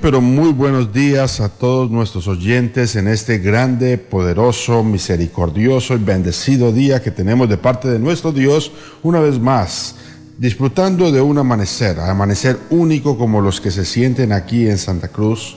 [0.00, 6.72] pero muy buenos días a todos nuestros oyentes en este grande, poderoso, misericordioso y bendecido
[6.72, 8.70] día que tenemos de parte de nuestro Dios
[9.02, 9.96] una vez más,
[10.38, 15.56] disfrutando de un amanecer, amanecer único como los que se sienten aquí en Santa Cruz,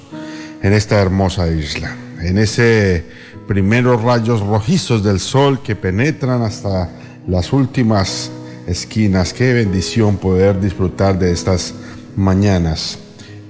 [0.61, 3.05] en esta hermosa isla, en ese
[3.47, 6.89] primeros rayos rojizos del sol que penetran hasta
[7.27, 8.31] las últimas
[8.67, 9.33] esquinas.
[9.33, 11.73] Qué bendición poder disfrutar de estas
[12.15, 12.97] mañanas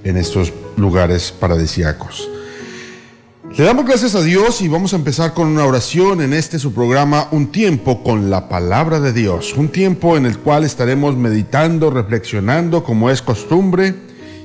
[0.04, 2.28] en estos lugares paradisíacos.
[3.56, 6.72] Le damos gracias a Dios y vamos a empezar con una oración en este su
[6.72, 11.90] programa Un tiempo con la palabra de Dios, un tiempo en el cual estaremos meditando,
[11.90, 13.94] reflexionando como es costumbre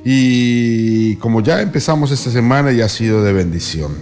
[0.04, 3.96] y como ya empezamos esta semana y ha sido de bendición.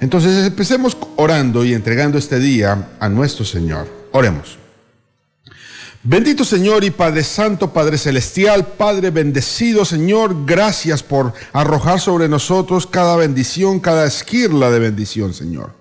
[0.00, 3.86] Entonces empecemos orando y entregando este día a nuestro Señor.
[4.12, 4.61] Oremos.
[6.04, 12.88] Bendito Señor y Padre Santo, Padre Celestial, Padre bendecido Señor, gracias por arrojar sobre nosotros
[12.88, 15.74] cada bendición, cada esquirla de bendición, Señor.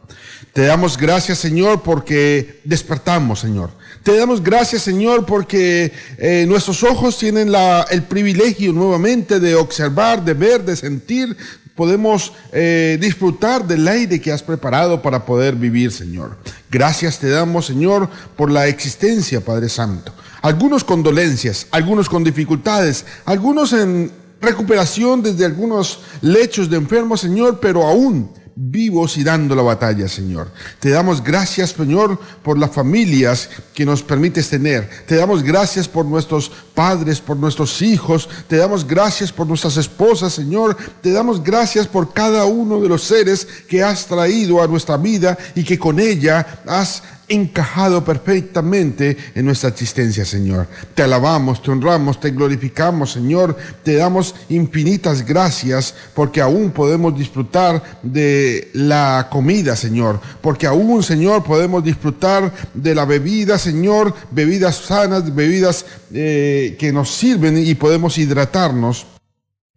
[0.54, 3.72] Te damos gracias, Señor, porque despertamos, Señor.
[4.04, 10.24] Te damos gracias, Señor, porque eh, nuestros ojos tienen la, el privilegio nuevamente de observar,
[10.24, 11.36] de ver, de sentir.
[11.76, 16.38] Podemos eh, disfrutar del aire que has preparado para poder vivir, Señor.
[16.70, 20.14] Gracias te damos, Señor, por la existencia, Padre Santo.
[20.42, 24.12] Algunos con dolencias, algunos con dificultades, algunos en
[24.42, 30.52] recuperación desde algunos lechos de enfermos, Señor, pero aún vivos y dando la batalla, Señor.
[30.80, 34.90] Te damos gracias, Señor, por las familias que nos permites tener.
[35.08, 38.28] Te damos gracias por nuestros padres, por nuestros hijos.
[38.48, 40.78] Te damos gracias por nuestras esposas, Señor.
[41.02, 45.38] Te damos gracias por cada uno de los seres que has traído a nuestra vida
[45.56, 50.68] y que con ella has encajado perfectamente en nuestra existencia, Señor.
[50.94, 53.56] Te alabamos, te honramos, te glorificamos, Señor.
[53.84, 60.20] Te damos infinitas gracias porque aún podemos disfrutar de la comida, Señor.
[60.42, 64.14] Porque aún, Señor, podemos disfrutar de la bebida, Señor.
[64.32, 69.08] Bebidas sanas, bebidas eh, que nos sirven y podemos hidratarnos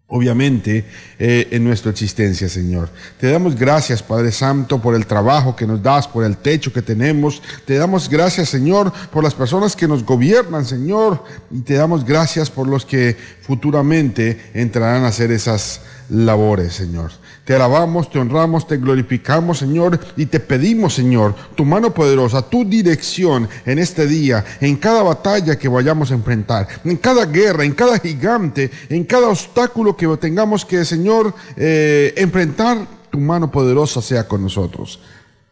[0.06, 0.84] obviamente,
[1.19, 2.91] eh, en nuestra existencia, Señor.
[3.19, 6.82] Te damos gracias, Padre Santo, por el trabajo que nos das, por el techo que
[6.82, 7.42] tenemos.
[7.65, 11.25] Te damos gracias, Señor, por las personas que nos gobiernan, Señor.
[11.50, 17.10] Y te damos gracias por los que futuramente entrarán a hacer esas labores, Señor.
[17.44, 22.65] Te alabamos, te honramos, te glorificamos, Señor, y te pedimos, Señor, tu mano poderosa, tu
[22.65, 27.75] dirección en este día, en cada batalla que vayamos a enfrentar, en cada guerra, en
[27.75, 34.27] cada gigante, en cada obstáculo que tengamos que, Señor, eh, enfrentar, tu mano poderosa sea
[34.27, 35.00] con nosotros.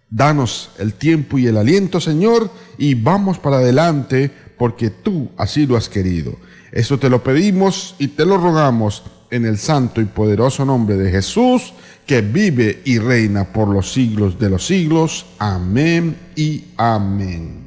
[0.09, 5.77] Danos el tiempo y el aliento, Señor, y vamos para adelante porque tú así lo
[5.77, 6.37] has querido.
[6.73, 9.03] Eso te lo pedimos y te lo rogamos
[9.33, 11.73] en el santo y poderoso nombre de Jesús,
[12.07, 15.25] que vive y reina por los siglos de los siglos.
[15.39, 17.67] Amén y amén.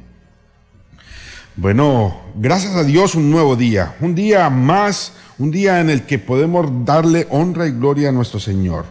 [1.56, 6.20] Bueno, gracias a Dios un nuevo día, un día más, un día en el que
[6.20, 8.84] podemos darle honra y gloria a nuestro Señor.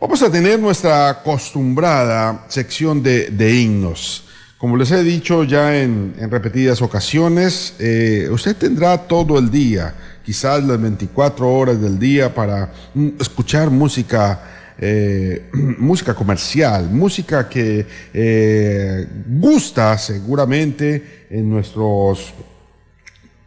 [0.00, 4.24] Vamos a tener nuestra acostumbrada sección de, himnos.
[4.58, 9.94] Como les he dicho ya en, en repetidas ocasiones, eh, usted tendrá todo el día
[10.24, 17.86] quizás las 24 horas del día para mm, escuchar música, eh, música comercial, música que
[18.12, 22.34] eh, gusta seguramente en nuestros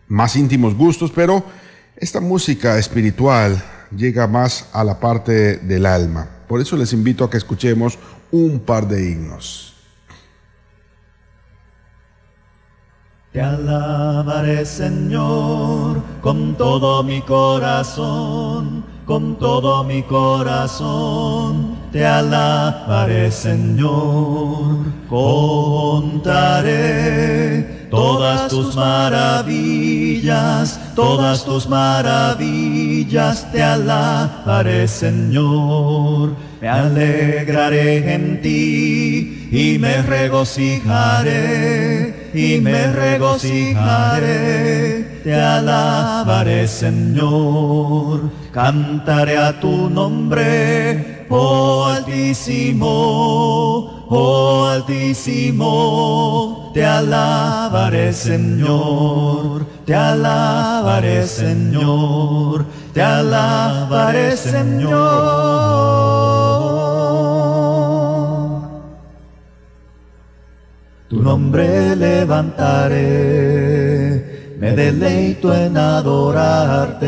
[0.07, 1.43] más íntimos gustos, pero
[1.97, 3.61] esta música espiritual
[3.95, 6.27] llega más a la parte del alma.
[6.47, 7.97] Por eso les invito a que escuchemos
[8.31, 9.74] un par de himnos.
[13.35, 21.75] Te alabaré Señor con todo mi corazón, con todo mi corazón.
[21.91, 26.29] Te alabaré Señor, contaré
[27.91, 33.51] todas tus maravillas, todas tus maravillas.
[33.51, 40.71] Te alabaré Señor, me alegraré en ti y me regocijaré
[42.33, 43.61] y me regocijaré,
[45.23, 52.87] te alabaré Señor, cantaré a tu nombre, oh Altísimo,
[54.09, 55.61] oh Altísimo,
[56.73, 65.94] te alabaré Señor, te alabaré Señor, te alabaré Señor.
[71.15, 72.99] Tu nombre levantaré,
[74.59, 77.05] me deleito en adorarte,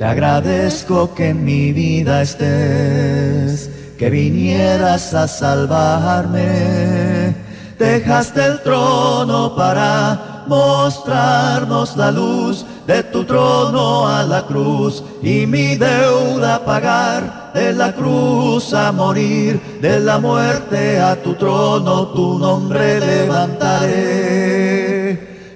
[0.00, 7.36] te agradezco que en mi vida estés, que vinieras a salvarme,
[7.78, 15.76] dejaste el trono para mostrarnos la luz de tu trono a la cruz y mi
[15.76, 23.00] deuda pagar, de la cruz a morir, de la muerte a tu trono, tu nombre
[23.00, 23.98] levantaré,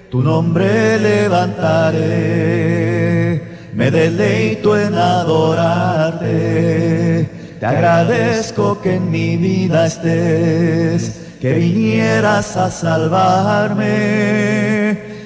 [0.09, 2.01] tu nombre levantaré,
[3.73, 6.27] me deleito en adorarte,
[7.59, 14.70] te agradezco que en mi vida estés, que vinieras a salvarme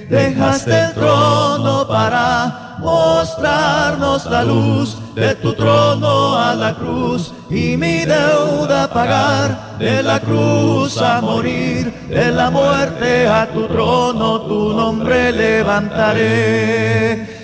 [0.08, 4.98] dejaste el trono para mostrarnos la luz.
[5.14, 9.78] De tu trono a la cruz y mi deuda pagar.
[9.78, 16.30] De la cruz a morir de la muerte a tu trono tu nombre levantaré.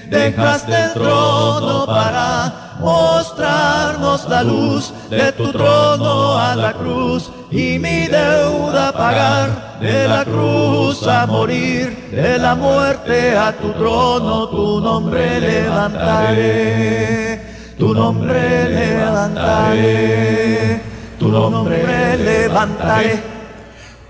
[0.09, 8.06] Dejaste el trono para mostrarnos la luz de tu trono a la cruz y mi
[8.06, 15.40] deuda pagar de la cruz a morir, de la muerte a tu trono, tu nombre
[15.40, 17.42] levantaré,
[17.78, 20.80] tu nombre levantaré,
[21.18, 23.32] tu nombre levantaré.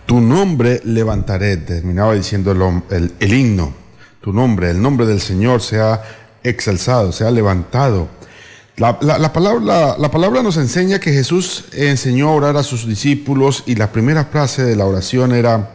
[0.04, 2.50] Tu nombre levantaré, terminaba diciendo
[2.90, 3.72] el, el himno.
[4.20, 6.02] Tu nombre, el nombre del Señor se ha
[6.42, 7.24] exalzado, se
[8.82, 13.62] levantado la, palabra, la, palabra, nos enseña que Jesús enseñó a orar a sus discípulos
[13.66, 15.70] y la primera frase de la oración era,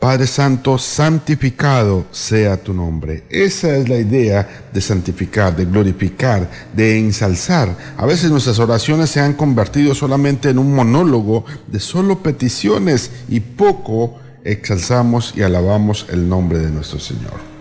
[0.00, 3.24] Padre Santo, santificado sea tu nombre.
[3.30, 7.76] Esa es la idea de santificar, de glorificar, de ensalzar.
[7.96, 13.40] A veces nuestras oraciones se han convertido solamente en un monólogo de solo peticiones y
[13.40, 17.57] poco exalzamos y alabamos el nombre de nuestro Señor.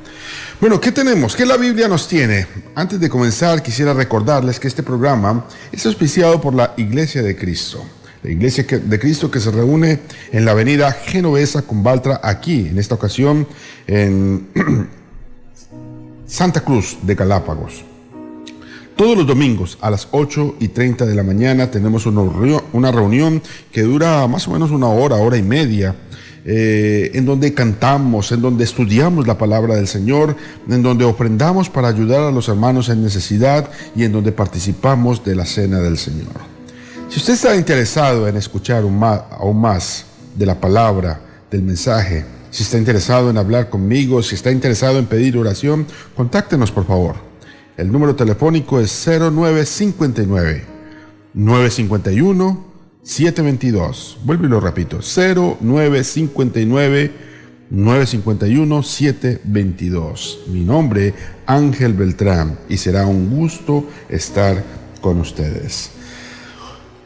[0.59, 1.35] Bueno, ¿qué tenemos?
[1.35, 2.47] ¿Qué la Biblia nos tiene?
[2.73, 7.85] Antes de comenzar, quisiera recordarles que este programa es auspiciado por la Iglesia de Cristo.
[8.23, 9.99] La Iglesia de Cristo que se reúne
[10.31, 13.47] en la avenida Genovesa con Baltra, aquí, en esta ocasión,
[13.85, 14.47] en
[16.25, 17.85] Santa Cruz de Galápagos.
[18.95, 23.83] Todos los domingos a las 8 y 30 de la mañana tenemos una reunión que
[23.83, 25.95] dura más o menos una hora, hora y media
[26.49, 30.33] eh, en donde cantamos, en donde estudiamos la palabra del Señor,
[30.69, 35.35] en donde ofrendamos para ayudar a los hermanos en necesidad y en donde participamos de
[35.35, 36.31] la cena del Señor.
[37.09, 40.05] Si usted está interesado en escuchar aún más
[40.37, 41.19] de la palabra,
[41.51, 45.85] del mensaje, si está interesado en hablar conmigo, si está interesado en pedir oración,
[46.15, 47.15] contáctenos por favor.
[47.75, 50.63] El número telefónico es 0959
[51.33, 52.76] 951
[53.07, 54.19] 722.
[54.25, 54.99] Vuelvo y lo repito.
[54.99, 57.11] 0959
[57.69, 60.39] 951 722.
[60.47, 61.13] Mi nombre,
[61.45, 64.61] Ángel Beltrán, y será un gusto estar
[64.99, 65.91] con ustedes.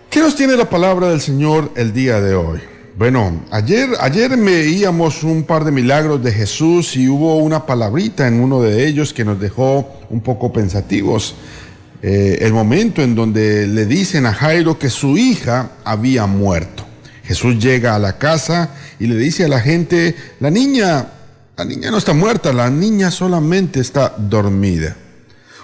[0.09, 2.59] ¿Qué nos tiene la palabra del Señor el día de hoy?
[2.97, 8.41] Bueno, ayer, ayer veíamos un par de milagros de Jesús y hubo una palabrita en
[8.41, 11.35] uno de ellos que nos dejó un poco pensativos.
[12.03, 16.85] Eh, el momento en donde le dicen a Jairo que su hija había muerto.
[17.23, 21.07] Jesús llega a la casa y le dice a la gente, la niña,
[21.55, 24.95] la niña no está muerta, la niña solamente está dormida.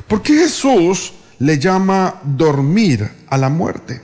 [0.07, 4.01] ¿Por qué Jesús le llama dormir a la muerte?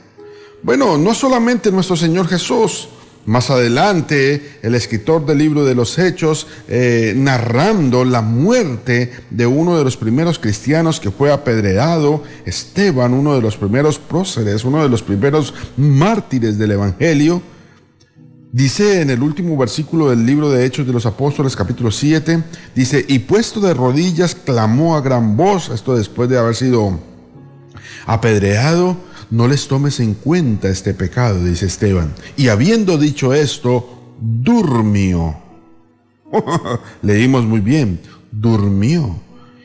[0.63, 2.89] Bueno, no solamente nuestro Señor Jesús,
[3.25, 9.77] Más adelante, el escritor del libro de los Hechos, eh, narrando la muerte de uno
[9.77, 14.89] de los primeros cristianos que fue apedreado, Esteban, uno de los primeros próceres, uno de
[14.89, 17.41] los primeros mártires del Evangelio,
[18.53, 22.43] Dice en el último versículo del libro de Hechos de los Apóstoles, capítulo 7,
[22.75, 26.99] dice, y puesto de rodillas, clamó a gran voz, esto después de haber sido
[28.05, 28.95] apedreado,
[29.33, 32.13] no les tomes en cuenta este pecado, dice Esteban.
[32.37, 35.35] Y habiendo dicho esto, durmió.
[37.01, 37.99] Leímos muy bien,
[38.31, 39.15] durmió.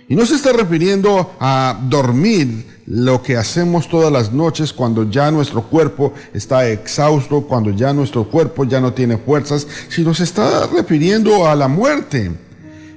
[0.09, 5.31] Y no se está refiriendo a dormir lo que hacemos todas las noches cuando ya
[5.31, 10.67] nuestro cuerpo está exhausto, cuando ya nuestro cuerpo ya no tiene fuerzas, sino se está
[10.69, 12.33] refiriendo a la muerte.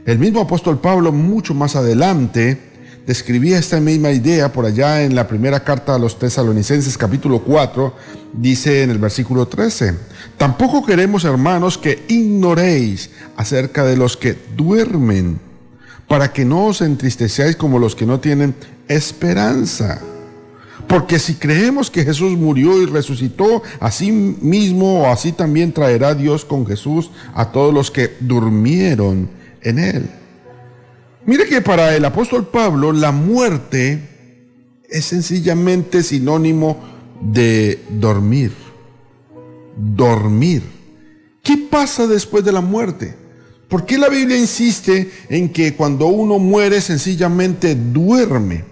[0.06, 2.71] El mismo apóstol Pablo mucho más adelante
[3.06, 7.94] describía esta misma idea por allá en la primera carta a los tesalonicenses capítulo 4,
[8.34, 9.96] dice en el versículo 13,
[10.38, 15.40] tampoco queremos hermanos que ignoréis acerca de los que duermen,
[16.08, 18.54] para que no os entristecéis como los que no tienen
[18.88, 20.02] esperanza.
[20.88, 26.44] Porque si creemos que Jesús murió y resucitó, así mismo o así también traerá Dios
[26.44, 29.30] con Jesús a todos los que durmieron
[29.62, 30.21] en él.
[31.26, 34.00] Mire que para el apóstol Pablo la muerte
[34.90, 36.78] es sencillamente sinónimo
[37.22, 38.52] de dormir.
[39.78, 40.64] Dormir.
[41.44, 43.16] ¿Qué pasa después de la muerte?
[43.70, 48.66] ¿Por qué la Biblia insiste en que cuando uno muere sencillamente duerme?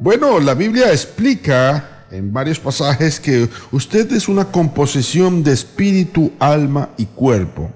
[0.00, 6.90] Bueno, la Biblia explica en varios pasajes que usted es una composición de espíritu, alma
[6.98, 7.70] y cuerpo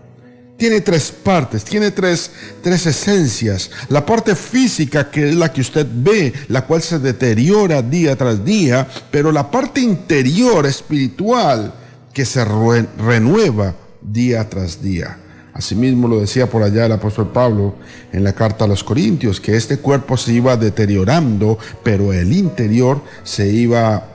[0.57, 2.31] tiene tres partes, tiene tres,
[2.63, 3.71] tres esencias.
[3.89, 8.45] La parte física, que es la que usted ve, la cual se deteriora día tras
[8.45, 11.75] día, pero la parte interior, espiritual,
[12.13, 15.19] que se renueva día tras día.
[15.53, 17.77] Asimismo lo decía por allá el apóstol Pablo
[18.13, 23.03] en la carta a los Corintios, que este cuerpo se iba deteriorando, pero el interior
[23.23, 24.07] se iba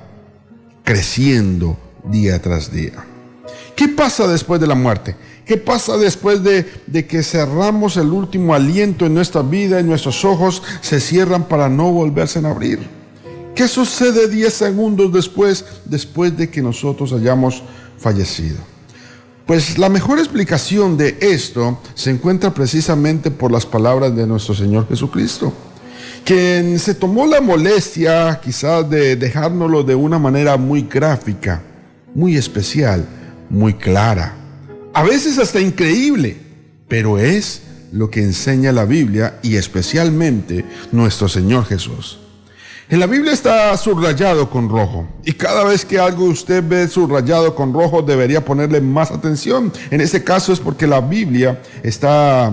[0.83, 3.05] creciendo día tras día.
[3.75, 5.15] ¿Qué pasa después de la muerte?
[5.51, 6.65] ¿Qué pasa después de,
[7.05, 11.91] que cerramos el último aliento en nuestra vida y nuestros ojos se cierran para no
[11.91, 12.79] volverse a abrir?
[13.53, 17.63] ¿Qué sucede 10 segundos después, después de que nosotros hayamos
[17.97, 18.59] fallecido?
[19.45, 24.87] Pues la mejor explicación de esto se encuentra precisamente por las palabras de nuestro Señor
[24.87, 25.51] Jesucristo,
[26.23, 31.61] quien se tomó la molestia quizás de dejárnoslo de una manera muy gráfica,
[32.15, 33.05] muy especial,
[33.49, 34.37] muy clara
[34.93, 36.37] a veces hasta increíble,
[36.87, 42.19] pero es lo que enseña la Biblia y especialmente nuestro Señor Jesús.
[42.89, 47.55] En la Biblia está subrayado con rojo y cada vez que algo usted ve subrayado
[47.55, 49.71] con rojo debería ponerle más atención.
[49.89, 52.51] En este caso es porque la Biblia está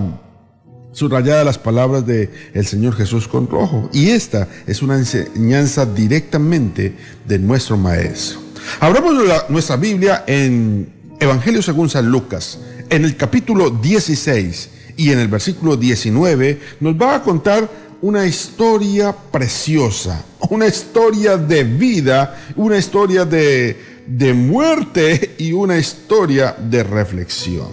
[0.93, 6.95] subrayada las palabras de el Señor Jesús con rojo y esta es una enseñanza directamente
[7.27, 8.39] de nuestro maestro.
[8.79, 9.13] Abramos
[9.49, 12.59] nuestra Biblia en Evangelio según San Lucas,
[12.89, 17.69] en el capítulo 16 y en el versículo 19, nos va a contar
[18.01, 26.55] una historia preciosa, una historia de vida, una historia de, de muerte y una historia
[26.57, 27.67] de reflexión.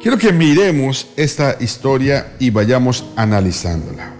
[0.00, 4.10] Quiero que miremos esta historia y vayamos analizándola.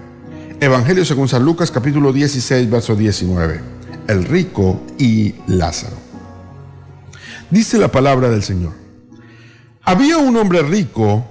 [0.61, 3.61] Evangelio según San Lucas capítulo 16, verso 19.
[4.07, 6.02] El rico y Lázaro.
[7.53, 8.73] Dice la palabra del Señor.
[9.83, 11.27] Había un hombre rico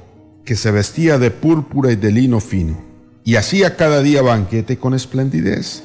[0.45, 2.79] que se vestía de púrpura y de lino fino
[3.23, 5.81] y hacía cada día banquete con esplendidez.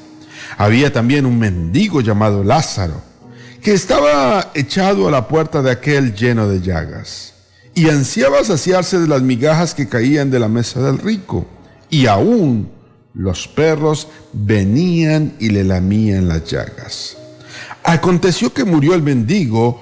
[0.59, 3.01] Había también un mendigo llamado Lázaro
[3.63, 7.33] que estaba echado a la puerta de aquel lleno de llagas
[7.73, 11.47] y ansiaba saciarse de las migajas que caían de la mesa del rico
[11.89, 12.69] y aún
[13.15, 17.17] los perros venían y le lamían las llagas.
[17.83, 19.81] Aconteció que murió el mendigo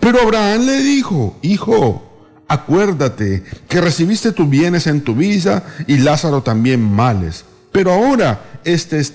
[0.00, 2.02] Pero Abraham le dijo, hijo,
[2.48, 7.44] acuérdate que recibiste tus bienes en tu vida y Lázaro también males.
[7.70, 9.12] Pero ahora este es,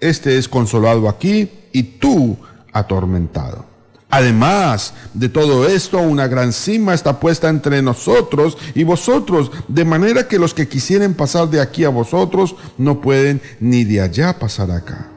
[0.00, 2.36] este es consolado aquí y tú
[2.72, 3.66] atormentado.
[4.08, 10.28] Además de todo esto, una gran cima está puesta entre nosotros y vosotros, de manera
[10.28, 14.70] que los que quisieren pasar de aquí a vosotros no pueden ni de allá pasar
[14.70, 15.11] acá.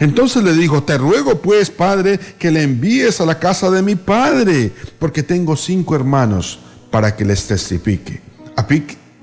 [0.00, 3.96] Entonces le dijo, te ruego pues, Padre, que le envíes a la casa de mi
[3.96, 8.20] Padre, porque tengo cinco hermanos para que les testifique,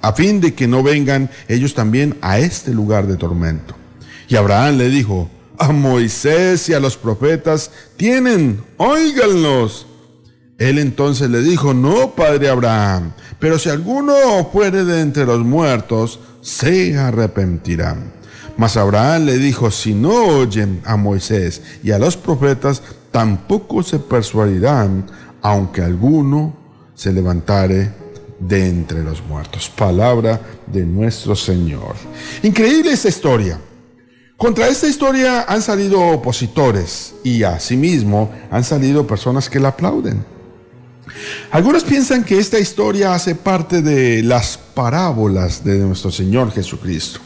[0.01, 3.75] a fin de que no vengan ellos también a este lugar de tormento.
[4.27, 9.87] Y Abraham le dijo, a Moisés y a los profetas tienen, óiganlos.
[10.57, 14.13] Él entonces le dijo, no, padre Abraham, pero si alguno
[14.51, 18.13] fuere de entre los muertos, se arrepentirán.
[18.57, 22.81] Mas Abraham le dijo, si no oyen a Moisés y a los profetas,
[23.11, 25.05] tampoco se persuadirán,
[25.41, 26.55] aunque alguno
[26.95, 27.91] se levantare
[28.39, 29.69] de entre los muertos.
[29.69, 31.95] Palabra de nuestro Señor.
[32.43, 33.59] Increíble esta historia.
[34.37, 40.25] Contra esta historia han salido opositores y asimismo han salido personas que la aplauden.
[41.51, 47.21] Algunos piensan que esta historia hace parte de las parábolas de nuestro Señor Jesucristo.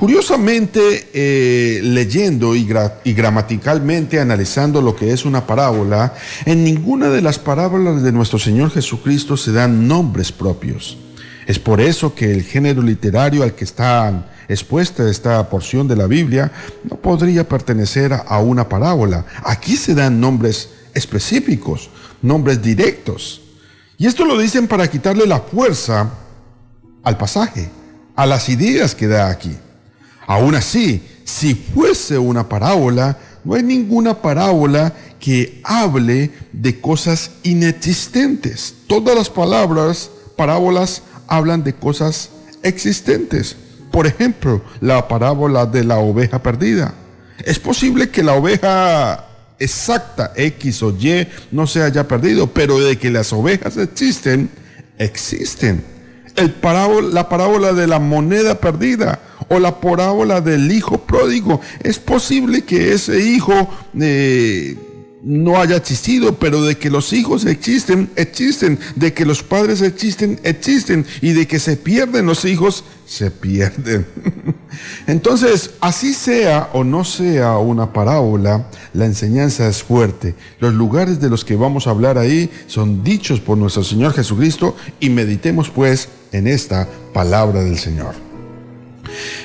[0.00, 2.66] Curiosamente, eh, leyendo y,
[3.04, 6.14] y, gramaticalmente analizando lo que es una parábola,
[6.46, 10.96] en ninguna de las parábolas de nuestro Señor Jesucristo se dan nombres propios.
[11.46, 16.06] Es por eso que el género literario al que están expuesta esta porción de la
[16.06, 16.50] Biblia
[16.88, 19.26] no podría pertenecer a una parábola.
[19.44, 21.90] Aquí se dan nombres específicos,
[22.22, 23.42] nombres directos.
[23.98, 26.08] Y esto lo dicen para quitarle la fuerza
[27.02, 27.68] al pasaje,
[28.16, 29.54] a las ideas que da aquí.
[30.30, 38.76] Aún así, si fuese una parábola, no hay ninguna parábola que hable de cosas inexistentes.
[38.86, 42.30] Todas las palabras, parábolas, hablan de cosas
[42.62, 43.56] existentes.
[43.90, 46.94] Por ejemplo, la parábola de la oveja perdida.
[47.44, 49.26] Es posible que la oveja
[49.58, 54.48] exacta X o Y no se haya perdido, pero de que las ovejas existen,
[54.96, 55.82] existen.
[56.40, 56.54] El
[57.12, 61.60] la parábola de la moneda perdida o la parábola del hijo pródigo.
[61.82, 63.68] Es posible que ese hijo
[63.98, 64.76] eh,
[65.22, 70.40] no haya existido, pero de que los hijos existen, existen, de que los padres existen,
[70.44, 74.06] existen, y de que se pierden los hijos, se pierden.
[75.06, 80.34] Entonces, así sea o no sea una parábola, la enseñanza es fuerte.
[80.58, 84.76] Los lugares de los que vamos a hablar ahí son dichos por nuestro Señor Jesucristo
[85.00, 88.14] y meditemos pues en esta palabra del Señor.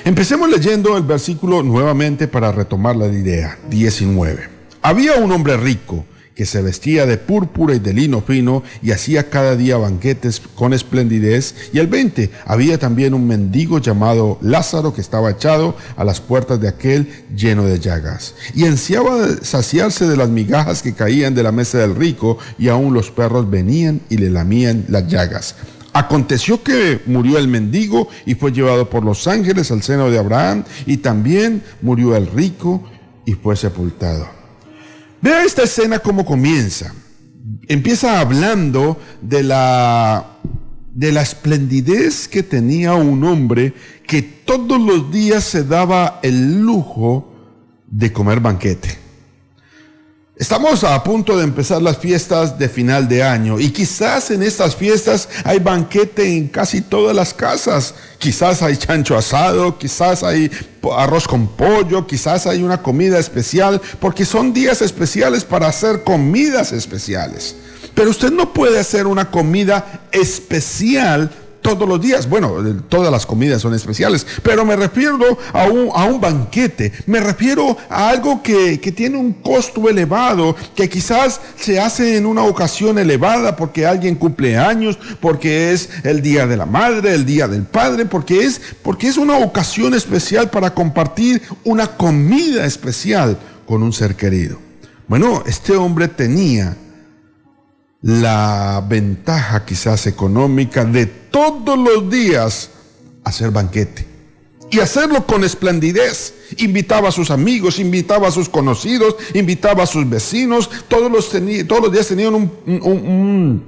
[0.04, 4.48] Empecemos leyendo el versículo nuevamente para retomar la idea, 19.
[4.82, 6.04] Había un hombre rico
[6.36, 10.74] que se vestía de púrpura y de lino fino y hacía cada día banquetes con
[10.74, 11.54] esplendidez.
[11.72, 16.60] Y el 20, había también un mendigo llamado Lázaro que estaba echado a las puertas
[16.60, 18.34] de aquel lleno de llagas.
[18.54, 22.92] Y ansiaba saciarse de las migajas que caían de la mesa del rico y aún
[22.92, 25.56] los perros venían y le lamían las llagas.
[25.96, 30.62] Aconteció que murió el mendigo y fue llevado por los ángeles al seno de Abraham
[30.84, 32.84] y también murió el rico
[33.24, 34.28] y fue sepultado.
[35.22, 36.92] Vea esta escena cómo comienza.
[37.66, 40.36] Empieza hablando de la,
[40.92, 43.72] de la esplendidez que tenía un hombre
[44.06, 47.32] que todos los días se daba el lujo
[47.86, 49.05] de comer banquete.
[50.38, 54.76] Estamos a punto de empezar las fiestas de final de año y quizás en estas
[54.76, 57.94] fiestas hay banquete en casi todas las casas.
[58.18, 60.50] Quizás hay chancho asado, quizás hay
[60.94, 66.70] arroz con pollo, quizás hay una comida especial, porque son días especiales para hacer comidas
[66.70, 67.56] especiales.
[67.94, 71.30] Pero usted no puede hacer una comida especial
[71.66, 72.28] todos los días.
[72.28, 72.54] Bueno,
[72.88, 77.76] todas las comidas son especiales, pero me refiero a un, a un banquete, me refiero
[77.90, 82.98] a algo que, que tiene un costo elevado, que quizás se hace en una ocasión
[82.98, 87.64] elevada porque alguien cumple años, porque es el día de la madre, el día del
[87.64, 93.92] padre, porque es, porque es una ocasión especial para compartir una comida especial con un
[93.92, 94.58] ser querido.
[95.08, 96.76] Bueno, este hombre tenía
[98.06, 102.70] la ventaja quizás económica de todos los días
[103.24, 104.06] hacer banquete.
[104.70, 106.34] Y hacerlo con esplendidez.
[106.58, 110.70] Invitaba a sus amigos, invitaba a sus conocidos, invitaba a sus vecinos.
[110.86, 111.30] Todos los,
[111.66, 113.64] todos los días tenían un,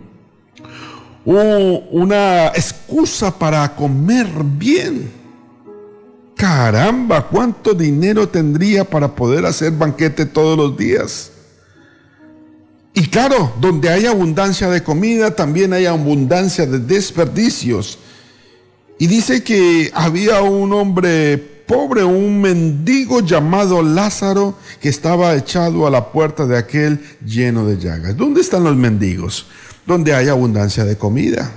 [1.24, 5.11] una excusa para comer bien.
[6.37, 11.33] Caramba, ¿cuánto dinero tendría para poder hacer banquete todos los días?
[12.98, 17.96] Y claro, donde hay abundancia de comida, también hay abundancia de desperdicios.
[18.98, 25.90] Y dice que había un hombre pobre, un mendigo llamado Lázaro que estaba echado a
[25.90, 28.16] la puerta de aquel lleno de llagas.
[28.16, 29.46] ¿Dónde están los mendigos?
[29.87, 31.52] Donde hay abundancia de comida.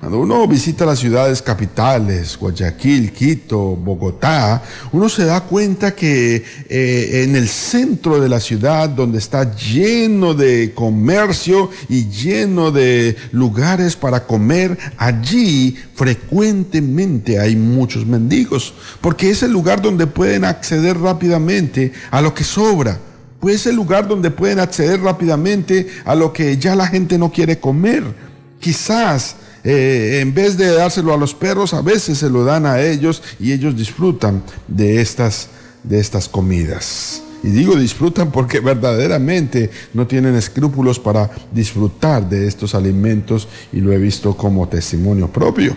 [0.00, 7.24] Cuando uno visita las ciudades capitales, Guayaquil, Quito, Bogotá, uno se da cuenta que eh,
[7.24, 13.94] en el centro de la ciudad, donde está lleno de comercio y lleno de lugares
[13.94, 21.92] para comer, allí frecuentemente hay muchos mendigos, porque es el lugar donde pueden acceder rápidamente
[22.10, 22.98] a lo que sobra.
[23.38, 27.30] Pues es el lugar donde pueden acceder rápidamente a lo que ya la gente no
[27.30, 28.30] quiere comer.
[28.60, 32.80] Quizás eh, en vez de dárselo a los perros, a veces se lo dan a
[32.80, 35.48] ellos y ellos disfrutan de estas,
[35.82, 37.22] de estas comidas.
[37.42, 43.92] Y digo disfrutan porque verdaderamente no tienen escrúpulos para disfrutar de estos alimentos y lo
[43.92, 45.76] he visto como testimonio propio.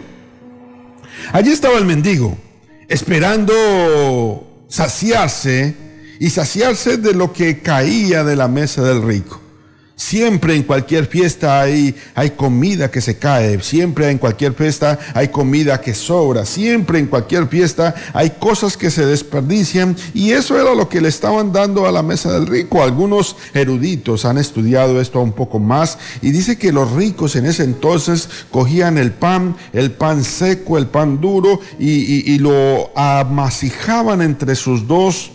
[1.31, 2.37] Allí estaba el mendigo,
[2.87, 3.53] esperando
[4.67, 5.75] saciarse
[6.19, 9.42] y saciarse de lo que caía de la mesa del rico.
[9.95, 15.27] Siempre en cualquier fiesta hay, hay comida que se cae, siempre en cualquier fiesta hay
[15.27, 19.95] comida que sobra, siempre en cualquier fiesta hay cosas que se desperdician.
[20.15, 22.81] Y eso era lo que le estaban dando a la mesa del rico.
[22.81, 25.99] Algunos eruditos han estudiado esto un poco más.
[26.23, 30.87] Y dice que los ricos en ese entonces cogían el pan, el pan seco, el
[30.87, 35.32] pan duro y, y lo amasijaban entre sus dos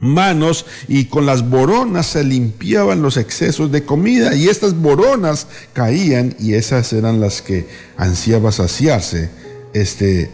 [0.00, 6.34] manos y con las boronas se limpiaban los excesos de comida y estas boronas caían
[6.38, 9.30] y esas eran las que ansiaba saciarse
[9.74, 10.30] este,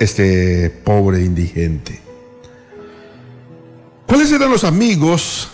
[0.00, 2.00] este pobre indigente.
[4.06, 5.48] ¿Cuáles eran los amigos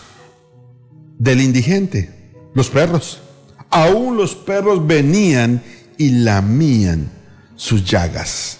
[1.18, 2.32] del indigente?
[2.54, 3.20] Los perros.
[3.68, 5.60] Aún los perros venían
[5.98, 7.10] y lamían
[7.56, 8.58] sus llagas.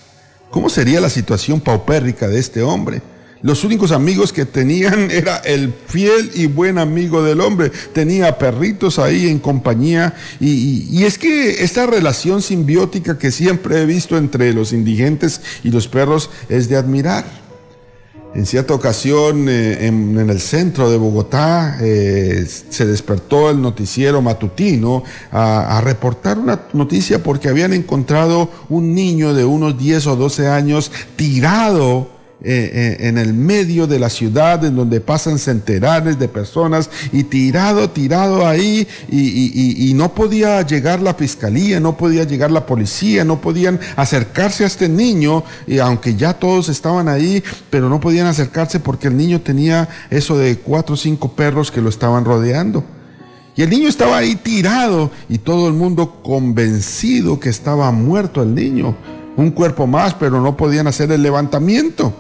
[0.51, 3.03] ¿Cómo sería la situación paupérrica de este hombre?
[3.45, 7.71] Los únicos amigos que tenían era el fiel y buen amigo del hombre.
[7.93, 10.15] Tenía perritos ahí en compañía.
[10.41, 15.89] Y, es que esta relación simbiótica que siempre he visto entre los indigentes y los
[15.89, 17.27] perros es de admirar.
[18.35, 25.05] En cierta ocasión, eh, en, el centro de Bogotá, eh, se despertó el noticiero matutino
[25.31, 30.49] a, a, reportar una noticia porque habían encontrado un niño de unos 10 o 12
[30.49, 36.29] años tirado eh, eh, en el medio de la ciudad en donde pasan centenares de
[36.29, 42.51] personas y tirado, tirado ahí y, y, no podía llegar la fiscalía, no podía llegar
[42.51, 47.89] la policía, no podían acercarse a este niño, y aunque ya todos estaban ahí, pero
[47.89, 51.89] no podían acercarse porque el niño tenía eso de cuatro o cinco perros que lo
[51.89, 52.85] estaban rodeando.
[53.57, 58.55] Y el niño estaba ahí tirado y todo el mundo convencido que estaba muerto el
[58.55, 58.97] niño.
[59.37, 62.13] Un cuerpo más, pero no podían hacer el levantamiento.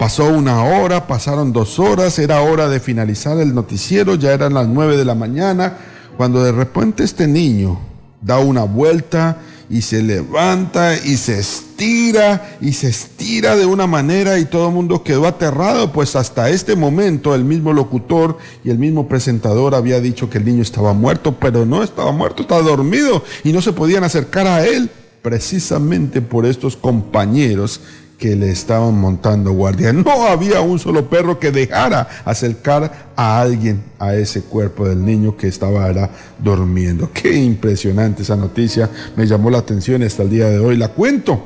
[0.00, 4.66] Pasó una hora, pasaron dos horas, era hora de finalizar el noticiero, ya eran las
[4.66, 5.76] nueve de la mañana,
[6.16, 7.78] cuando de repente este niño
[8.22, 9.36] da una vuelta
[9.68, 14.74] y se levanta y se estira y se estira de una manera y todo el
[14.74, 20.00] mundo quedó aterrado, pues hasta este momento el mismo locutor y el mismo presentador había
[20.00, 23.74] dicho que el niño estaba muerto, pero no estaba muerto, estaba dormido y no se
[23.74, 24.88] podían acercar a él
[25.20, 27.82] precisamente por estos compañeros
[28.20, 29.92] que le estaban montando guardia.
[30.00, 35.36] No había un solo perro que dejara acercar a alguien a ese cuerpo del niño
[35.36, 37.10] que estaba ahora durmiendo.
[37.12, 40.76] Qué impresionante esa noticia, me llamó la atención hasta el día de hoy.
[40.76, 41.42] La cuento.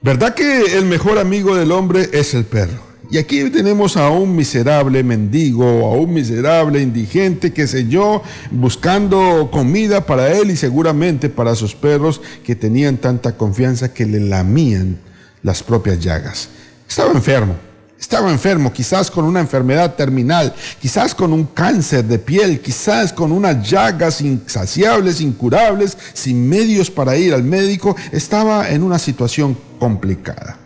[0.00, 2.91] ¿Verdad que el mejor amigo del hombre es el perro?
[3.12, 9.50] Y aquí tenemos a un miserable mendigo, a un miserable indigente, qué sé yo, buscando
[9.52, 14.96] comida para él y seguramente para sus perros que tenían tanta confianza que le lamían
[15.42, 16.48] las propias llagas.
[16.88, 17.54] Estaba enfermo,
[18.00, 23.30] estaba enfermo, quizás con una enfermedad terminal, quizás con un cáncer de piel, quizás con
[23.30, 30.61] unas llagas insaciables, incurables, sin medios para ir al médico, estaba en una situación complicada.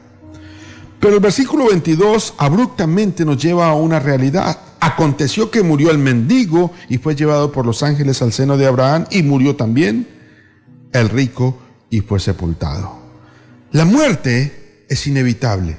[1.00, 4.58] Pero el versículo 22 abruptamente nos lleva a una realidad.
[4.80, 9.06] Aconteció que murió el mendigo y fue llevado por los ángeles al seno de Abraham
[9.10, 10.08] y murió también
[10.92, 11.58] el rico
[11.90, 12.98] y fue sepultado.
[13.72, 15.76] La muerte es inevitable.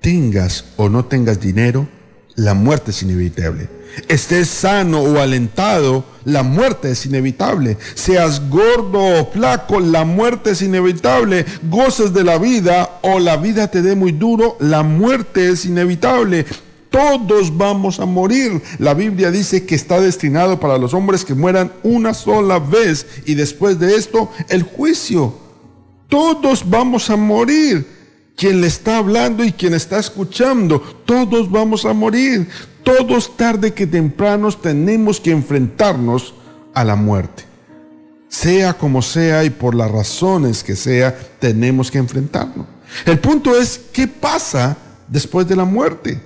[0.00, 1.88] Tengas o no tengas dinero,
[2.34, 3.68] la muerte es inevitable
[4.08, 7.76] estés sano o alentado, la muerte es inevitable.
[7.94, 11.44] Seas gordo o flaco, la muerte es inevitable.
[11.70, 16.46] Goces de la vida o la vida te dé muy duro, la muerte es inevitable.
[16.90, 18.62] Todos vamos a morir.
[18.78, 23.34] La Biblia dice que está destinado para los hombres que mueran una sola vez y
[23.34, 25.34] después de esto el juicio.
[26.08, 27.93] Todos vamos a morir.
[28.36, 30.80] Quien le está hablando y quien está escuchando.
[30.80, 32.48] Todos vamos a morir.
[32.82, 36.34] Todos tarde que temprano tenemos que enfrentarnos
[36.74, 37.44] a la muerte.
[38.28, 42.66] Sea como sea y por las razones que sea, tenemos que enfrentarnos.
[43.06, 44.76] El punto es, ¿qué pasa
[45.08, 46.20] después de la muerte?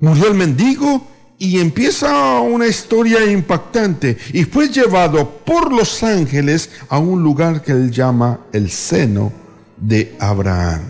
[0.00, 1.06] Murió el mendigo
[1.38, 7.72] y empieza una historia impactante y fue llevado por los ángeles a un lugar que
[7.72, 9.45] él llama el seno
[9.76, 10.82] de Abraham.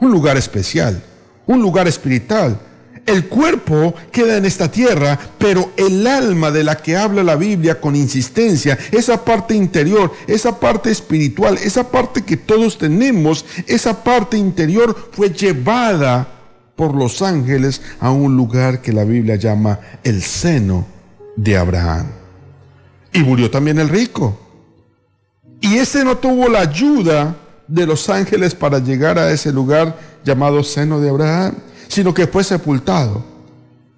[0.00, 1.02] Un lugar especial,
[1.46, 2.58] un lugar espiritual.
[3.06, 7.80] El cuerpo queda en esta tierra, pero el alma de la que habla la Biblia
[7.80, 14.36] con insistencia, esa parte interior, esa parte espiritual, esa parte que todos tenemos, esa parte
[14.36, 16.28] interior fue llevada
[16.76, 20.86] por los ángeles a un lugar que la Biblia llama el seno
[21.36, 22.06] de Abraham.
[23.12, 24.38] Y murió también el rico.
[25.60, 27.36] Y ese no tuvo la ayuda
[27.70, 31.54] de los ángeles para llegar a ese lugar llamado seno de Abraham,
[31.88, 33.24] sino que fue sepultado.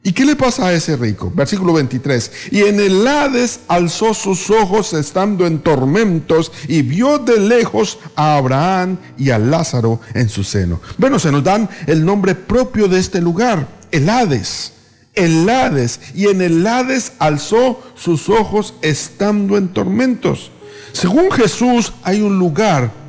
[0.04, 1.32] ¿Y qué le pasa a ese rico?
[1.34, 2.32] Versículo 23.
[2.50, 8.36] Y en el Hades alzó sus ojos estando en tormentos y vio de lejos a
[8.36, 10.80] Abraham y a Lázaro en su seno.
[10.98, 14.72] Bueno, se nos dan el nombre propio de este lugar, el Hades.
[15.14, 16.00] El Hades.
[16.14, 20.50] Y en el Hades alzó sus ojos estando en tormentos.
[20.92, 23.01] Según Jesús hay un lugar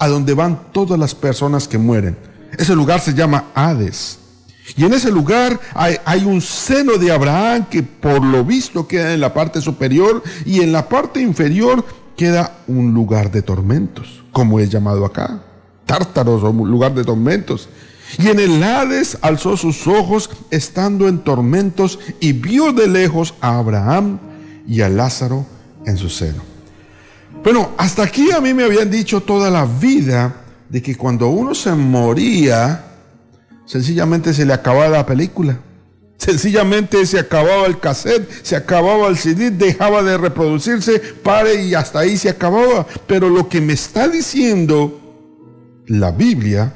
[0.00, 2.16] a donde van todas las personas que mueren.
[2.58, 4.18] Ese lugar se llama Hades.
[4.76, 9.20] Y en ese lugar hay, un seno de Abraham que por lo visto queda en
[9.20, 11.84] la parte superior y en la parte inferior
[12.16, 15.42] queda un lugar de tormentos, como es llamado acá.
[15.86, 17.68] Tártaros o lugar de tormentos.
[18.18, 23.58] Y en el Hades alzó sus ojos estando en tormentos y vio de lejos a
[23.58, 24.18] Abraham
[24.66, 25.44] y a Lázaro
[25.84, 26.49] en su seno.
[27.42, 30.34] Bueno, hasta aquí a mí me habían dicho toda la vida
[30.68, 32.84] de que cuando uno se moría,
[33.64, 35.58] sencillamente se le acababa la película.
[36.18, 42.00] Sencillamente se acababa el cassette, se acababa el CD, dejaba de reproducirse, pare y hasta
[42.00, 42.86] ahí se acababa.
[43.06, 45.00] Pero lo que me está diciendo
[45.86, 46.74] la Biblia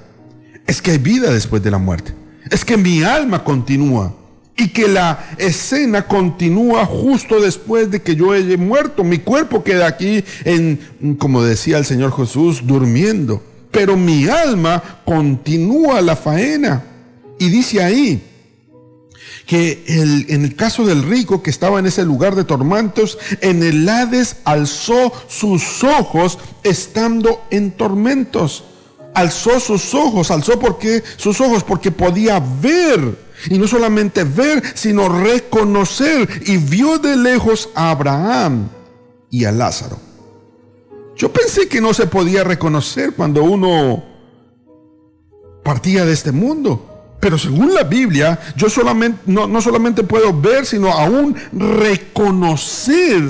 [0.67, 2.15] es que hay vida después de la muerte.
[2.51, 4.15] Es que mi alma continúa
[4.57, 9.03] y que la escena continúa justo después de que yo haya muerto.
[9.03, 13.43] Mi cuerpo queda aquí en, como decía el Señor Jesús, durmiendo.
[13.71, 16.85] Pero mi alma continúa la faena.
[17.39, 18.23] Y dice ahí
[19.47, 19.83] que
[20.29, 24.37] en el caso del rico que estaba en ese lugar de tormentos, en el Hades
[24.45, 28.65] alzó sus ojos estando en tormentos.
[29.15, 35.09] Alzó sus ojos, alzó porque sus ojos porque podía ver y no solamente ver, sino
[35.09, 36.29] reconocer.
[36.47, 38.69] Y vio de lejos a Abraham
[39.31, 39.99] y a Lázaro.
[41.17, 44.05] Yo pensé que no se podía reconocer cuando uno
[45.63, 46.91] partía de este mundo.
[47.21, 53.23] Pero según la Biblia, yo solamente, no, no solamente puedo ver, sino aún reconocer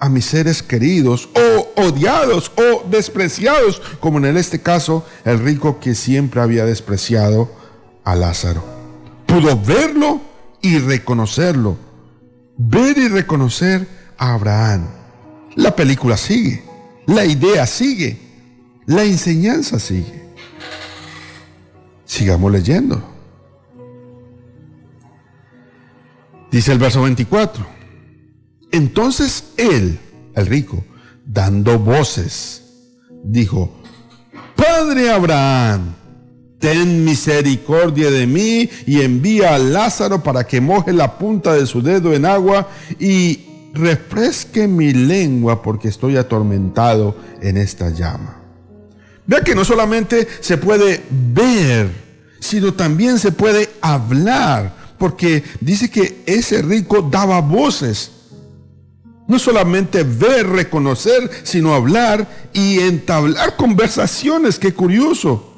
[0.00, 5.94] a mis seres queridos o odiados o despreciados, como en este caso el rico que
[5.94, 7.50] siempre había despreciado
[8.04, 8.73] a Lázaro
[9.34, 10.20] pudo verlo
[10.62, 11.76] y reconocerlo.
[12.56, 14.86] Ver y reconocer a Abraham.
[15.56, 16.62] La película sigue,
[17.06, 18.16] la idea sigue,
[18.86, 20.22] la enseñanza sigue.
[22.04, 23.02] Sigamos leyendo.
[26.52, 27.66] Dice el verso 24.
[28.70, 29.98] Entonces él,
[30.34, 30.84] el rico,
[31.24, 32.62] dando voces,
[33.24, 33.82] dijo,
[34.54, 35.96] Padre Abraham,
[36.64, 41.82] ten misericordia de mí y envía a Lázaro para que moje la punta de su
[41.82, 48.40] dedo en agua y refresque mi lengua porque estoy atormentado en esta llama.
[49.26, 51.90] Vea que no solamente se puede ver,
[52.40, 58.10] sino también se puede hablar, porque dice que ese rico daba voces.
[59.28, 64.58] No solamente ver, reconocer, sino hablar y entablar conversaciones.
[64.58, 65.53] Qué curioso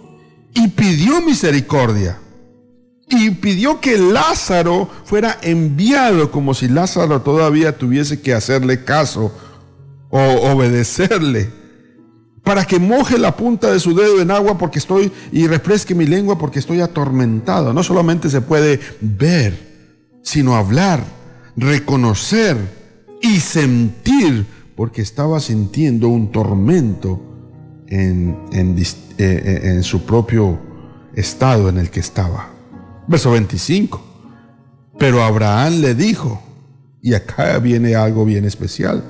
[0.57, 2.19] y pidió misericordia.
[3.09, 9.33] Y pidió que Lázaro fuera enviado como si Lázaro todavía tuviese que hacerle caso
[10.09, 10.19] o
[10.51, 11.51] obedecerle.
[12.43, 16.07] Para que moje la punta de su dedo en agua porque estoy y refresque mi
[16.07, 17.73] lengua porque estoy atormentado.
[17.75, 21.05] No solamente se puede ver, sino hablar,
[21.55, 22.57] reconocer
[23.21, 27.36] y sentir porque estaba sintiendo un tormento
[27.89, 28.35] eh,
[29.19, 30.59] eh, en su propio
[31.15, 32.51] estado en el que estaba.
[33.07, 34.03] Verso 25.
[34.99, 36.43] Pero Abraham le dijo,
[37.03, 39.05] y acá viene algo bien especial,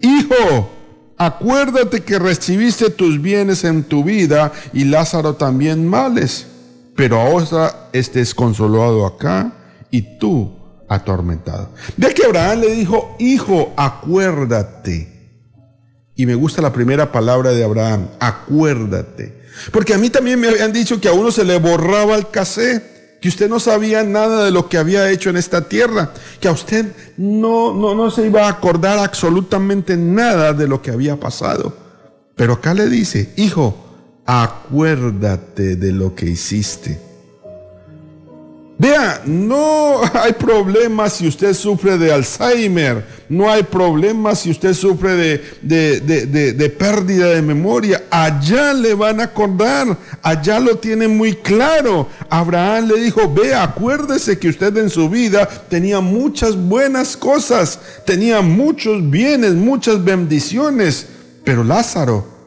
[0.00, 0.70] Hijo,
[1.18, 6.46] acuérdate que recibiste tus bienes en tu vida y Lázaro también males.
[6.96, 9.52] Pero ahora estés consolado acá
[9.90, 10.52] y tú
[10.88, 11.70] atormentado.
[11.96, 15.19] Ve que Abraham le dijo, hijo, acuérdate.
[16.14, 19.40] Y me gusta la primera palabra de Abraham, acuérdate.
[19.72, 23.18] Porque a mí también me habían dicho que a uno se le borraba el cassette,
[23.20, 26.52] que usted no sabía nada de lo que había hecho en esta tierra, que a
[26.52, 31.76] usted no, no, no se iba a acordar absolutamente nada de lo que había pasado.
[32.34, 37.09] Pero acá le dice, hijo, acuérdate de lo que hiciste.
[38.80, 45.16] Vea, no hay problema si usted sufre de Alzheimer, no hay problema si usted sufre
[45.60, 48.02] de, de, pérdida de memoria.
[48.10, 52.08] Allá le van a acordar, allá lo tiene muy claro.
[52.30, 58.40] Abraham le dijo, vea, acuérdese que usted en su vida tenía muchas buenas cosas, tenía
[58.40, 61.06] muchos bienes, muchas bendiciones,
[61.44, 62.39] pero Lázaro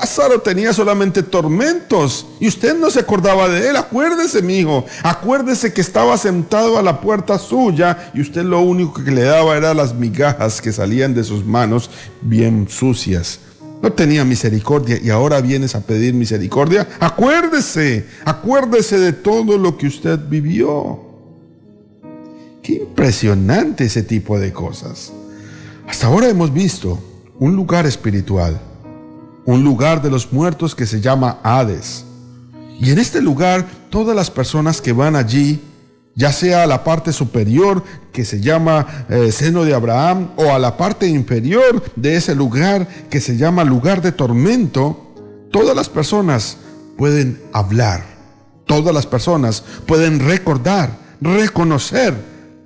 [0.00, 3.76] Lázaro tenía solamente tormentos y usted no se acordaba de él.
[3.76, 4.86] Acuérdese, mi hijo.
[5.02, 9.58] Acuérdese que estaba sentado a la puerta suya y usted lo único que le daba
[9.58, 11.90] era las migajas que salían de sus manos
[12.22, 13.40] bien sucias.
[13.82, 16.88] No tenía misericordia y ahora vienes a pedir misericordia.
[16.98, 20.98] Acuérdese, acuérdese de todo lo que usted vivió.
[22.62, 25.12] Qué impresionante ese tipo de cosas.
[25.86, 26.98] Hasta ahora hemos visto
[27.38, 28.69] un lugar espiritual
[29.44, 32.04] un lugar de los muertos que se llama Hades.
[32.80, 35.60] Y en este lugar todas las personas que van allí,
[36.14, 40.58] ya sea a la parte superior que se llama eh, seno de Abraham o a
[40.58, 45.14] la parte inferior de ese lugar que se llama lugar de tormento,
[45.50, 46.56] todas las personas
[46.96, 48.04] pueden hablar,
[48.66, 52.14] todas las personas pueden recordar, reconocer,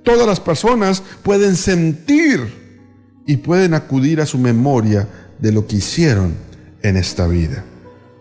[0.03, 5.07] todas las personas pueden sentir y pueden acudir a su memoria
[5.39, 6.45] de lo que hicieron
[6.87, 7.63] en esta vida.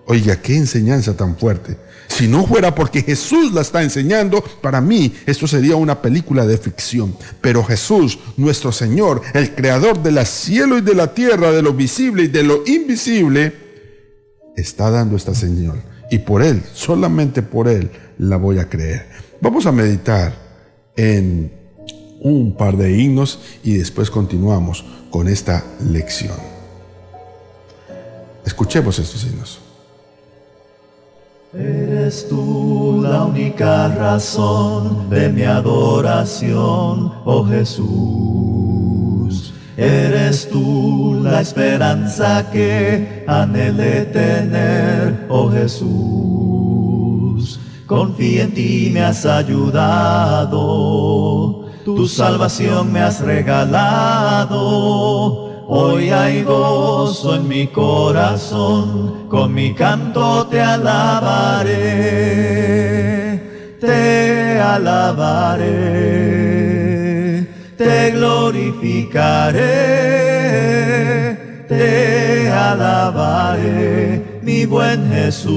[0.06, 1.76] Oiga, qué enseñanza tan fuerte.
[2.08, 6.58] Si no fuera porque Jesús la está enseñando, para mí esto sería una película de
[6.58, 7.16] ficción.
[7.40, 11.72] Pero Jesús, nuestro Señor, el creador de la cielo y de la tierra, de lo
[11.72, 13.54] visible y de lo invisible,
[14.56, 15.82] está dando esta señal.
[16.10, 19.08] Y por Él, solamente por Él, la voy a creer.
[19.40, 20.34] Vamos a meditar
[20.96, 21.50] en
[22.20, 26.53] un par de himnos y después continuamos con esta lección.
[28.44, 29.58] Escuchemos estos signos.
[31.54, 37.94] Eres tú la única razón de mi adoración, oh Jesús.
[39.76, 46.00] Eres tú la esperanza que anhelé tener, oh Jesús.
[47.86, 50.50] Confía en ti, me has ayudado,
[51.84, 54.54] tu salvación me has regalado
[55.66, 61.70] Hoy hay gozo en mi corazón, con mi canto te alabaré,
[63.80, 65.64] te alabaré,
[67.78, 69.64] te glorificaré,
[71.66, 75.54] te alabaré, mi buen Jesús,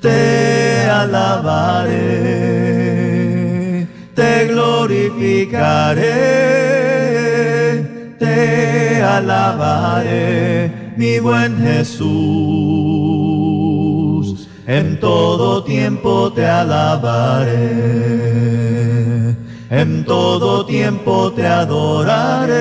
[0.00, 1.92] te alabaré,
[4.12, 6.61] te glorificaré
[8.22, 12.06] te alabaré, mi buen Jesús,
[14.64, 17.50] en todo tiempo te alabaré,
[19.70, 22.52] en todo tiempo te adoraré,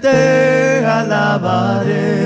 [0.00, 2.22] te alabaré,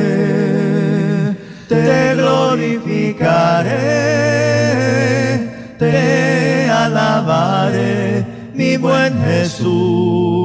[1.68, 3.74] te glorificaré,
[5.76, 10.36] te alabaré, mi buen Jesús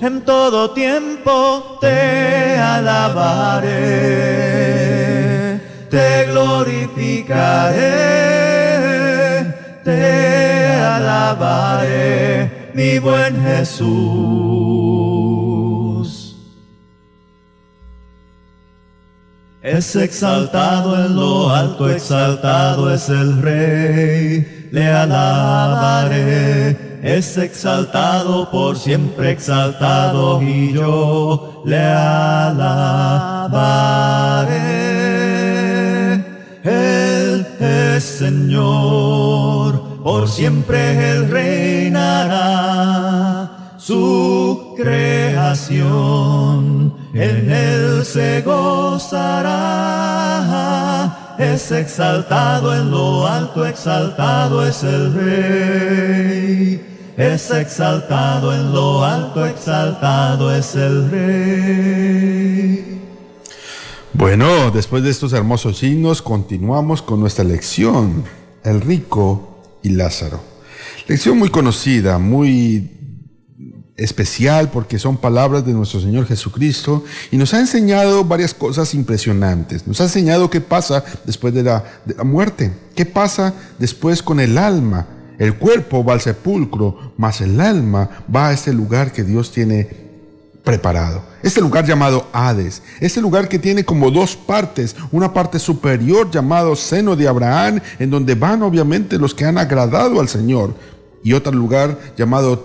[0.00, 3.68] en todo tiempo te alabaré,
[5.90, 7.80] te glorificaré,
[9.84, 13.82] te alabaré, mi buen Jesús.
[19.62, 29.32] Es exaltado en lo alto, exaltado es el Rey, le alabaré es exaltado por siempre
[29.32, 32.62] exaltado y yo le alabaré.
[36.62, 42.38] Él es Señor, por siempre Él reinará.
[43.78, 45.82] Su creación
[47.14, 49.48] en Él se gozará.
[51.36, 60.54] Es exaltado en lo alto, exaltado es el Rey es exaltado en lo alto, exaltado
[60.54, 63.02] es el Rey.
[64.14, 68.24] Bueno, después de estos hermosos signos, continuamos con nuestra lección,
[68.62, 70.40] el rico y Lázaro.
[71.08, 72.90] Lección muy conocida, muy
[73.96, 79.86] especial porque son palabras de nuestro Señor Jesucristo y nos ha enseñado varias cosas impresionantes.
[79.86, 84.40] Nos ha enseñado qué pasa después de la, de la muerte, qué pasa después con
[84.40, 85.06] el alma.
[85.42, 89.88] El cuerpo va al sepulcro, mas el alma va a este lugar que Dios tiene
[90.62, 91.20] preparado.
[91.42, 96.76] Este lugar llamado Hades, este lugar que tiene como dos partes, una parte superior llamado
[96.76, 100.74] seno de Abraham, en donde van obviamente los que han agradado al Señor,
[101.24, 102.64] y otro lugar llamado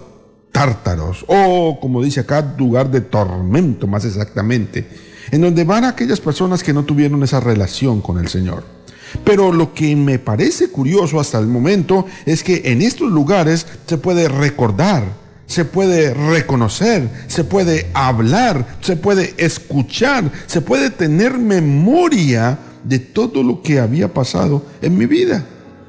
[0.52, 4.88] Tártaros, o como dice acá, lugar de tormento más exactamente,
[5.32, 8.77] en donde van aquellas personas que no tuvieron esa relación con el Señor.
[9.24, 13.98] Pero lo que me parece curioso hasta el momento es que en estos lugares se
[13.98, 15.04] puede recordar,
[15.46, 23.44] se puede reconocer, se puede hablar, se puede escuchar, se puede tener memoria de todo
[23.44, 25.46] lo que había pasado en mi vida.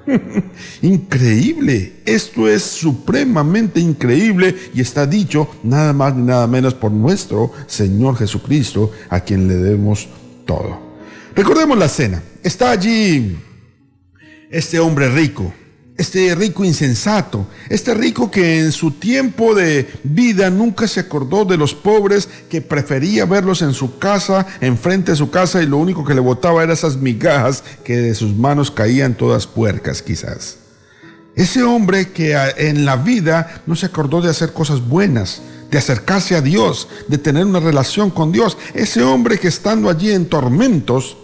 [0.83, 7.53] increíble, esto es supremamente increíble y está dicho nada más ni nada menos por nuestro
[7.67, 10.09] Señor Jesucristo, a quien le debemos
[10.47, 10.88] todo.
[11.35, 13.39] Recordemos la cena, está allí
[14.51, 15.53] este hombre rico,
[15.97, 21.57] este rico insensato, este rico que en su tiempo de vida nunca se acordó de
[21.57, 26.05] los pobres, que prefería verlos en su casa, enfrente de su casa, y lo único
[26.05, 30.59] que le botaba eran esas migajas que de sus manos caían todas puercas quizás.
[31.35, 36.35] Ese hombre que en la vida no se acordó de hacer cosas buenas, de acercarse
[36.35, 38.57] a Dios, de tener una relación con Dios.
[38.75, 41.17] Ese hombre que estando allí en tormentos,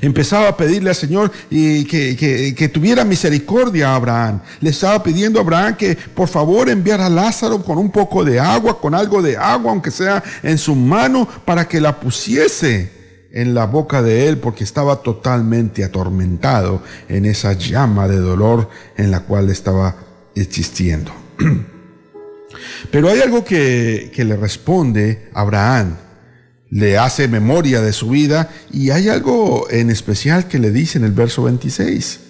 [0.00, 4.40] empezaba a pedirle al Señor y que, tuviera misericordia a Abraham.
[4.60, 8.40] Le estaba pidiendo a Abraham que por favor enviara a Lázaro con un poco de
[8.40, 12.92] agua, con algo de agua, aunque sea en su mano, para que la pusiese
[13.32, 19.10] en la boca de él, porque estaba totalmente atormentado en esa llama de dolor en
[19.10, 19.96] la cual estaba
[20.34, 21.12] existiendo.
[22.90, 25.96] Pero hay algo que, que le responde Abraham
[26.70, 31.04] le hace memoria de su vida y hay algo en especial que le dice en
[31.04, 32.20] el verso 26.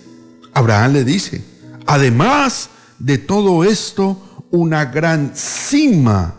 [0.53, 1.43] Abraham le dice,
[1.87, 6.35] además de todo esto, una gran cima.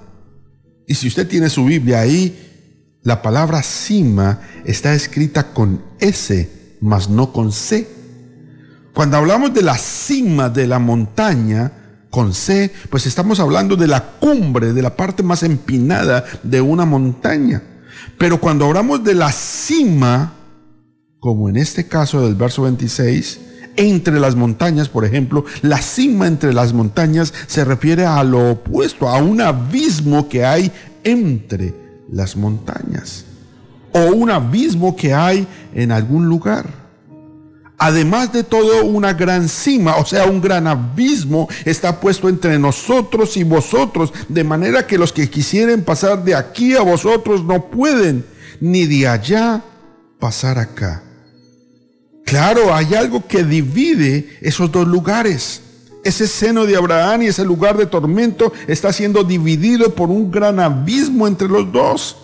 [0.88, 6.50] Y si usted tiene su Biblia ahí, la palabra cima está escrita con S,
[6.82, 7.88] mas no con C.
[8.94, 11.72] Cuando hablamos de la cima de la montaña,
[12.10, 16.86] con C, pues estamos hablando de la cumbre, de la parte más empinada de una
[16.86, 17.62] montaña.
[18.18, 20.34] Pero cuando hablamos de la cima,
[21.20, 23.42] como en este caso del verso 26,
[23.76, 29.08] entre las montañas, por ejemplo, la cima entre las montañas se refiere a lo opuesto,
[29.08, 30.72] a un abismo que hay
[31.04, 31.76] entre
[32.12, 33.26] las montañas
[33.94, 36.87] o un abismo que hay en algún lugar.
[37.80, 43.38] Además de todo, una gran cima, o sea, un gran abismo está puesto entre nosotros
[43.38, 48.26] y vosotros, de manera que los que quisieren pasar de aquí a vosotros no pueden,
[48.60, 49.62] ni de allá
[50.20, 51.04] pasar acá.
[52.26, 55.62] Claro, hay algo que divide esos dos lugares.
[56.04, 60.60] Ese seno de Abraham y ese lugar de tormento está siendo dividido por un gran
[60.60, 62.18] abismo entre los dos.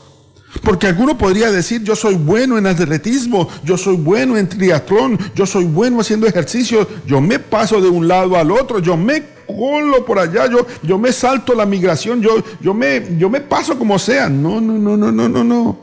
[0.61, 5.45] Porque alguno podría decir, yo soy bueno en atletismo, yo soy bueno en triatlón, yo
[5.45, 10.05] soy bueno haciendo ejercicio, yo me paso de un lado al otro, yo me colo
[10.05, 13.97] por allá, yo, yo me salto la migración, yo, yo, me, yo me paso como
[13.97, 14.29] sea.
[14.29, 15.77] No, no, no, no, no, no, no.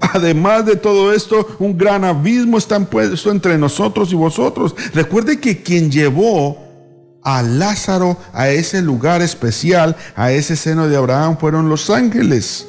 [0.00, 4.74] Además de todo esto, un gran abismo está puesto entre nosotros y vosotros.
[4.94, 6.58] Recuerde que quien llevó
[7.22, 12.66] a Lázaro a ese lugar especial, a ese seno de Abraham, fueron los ángeles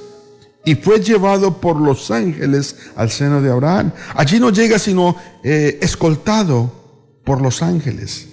[0.66, 3.92] y fue llevado por los ángeles al seno de Abraham.
[4.16, 6.72] Allí no llega sino eh, escoltado
[7.24, 8.28] por los ángeles.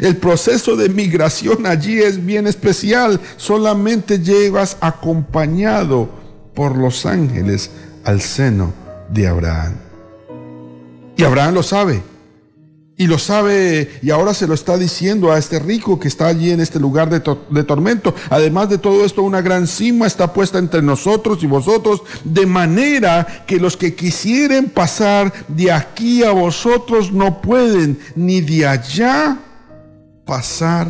[0.00, 3.20] El proceso de migración allí es bien especial.
[3.36, 6.08] Solamente llevas acompañado
[6.54, 7.70] por los ángeles
[8.04, 8.72] al seno
[9.10, 9.74] de Abraham.
[11.16, 12.11] Y Abraham lo sabe.
[13.02, 16.52] Y lo sabe y ahora se lo está diciendo a este rico que está allí
[16.52, 17.18] en este lugar de,
[17.64, 18.14] tormento.
[18.30, 23.26] Además de todo esto, una gran cima está puesta entre nosotros y vosotros, de manera
[23.44, 29.36] que los que quisieren pasar de aquí a vosotros no pueden, ni de allá
[30.24, 30.86] pasar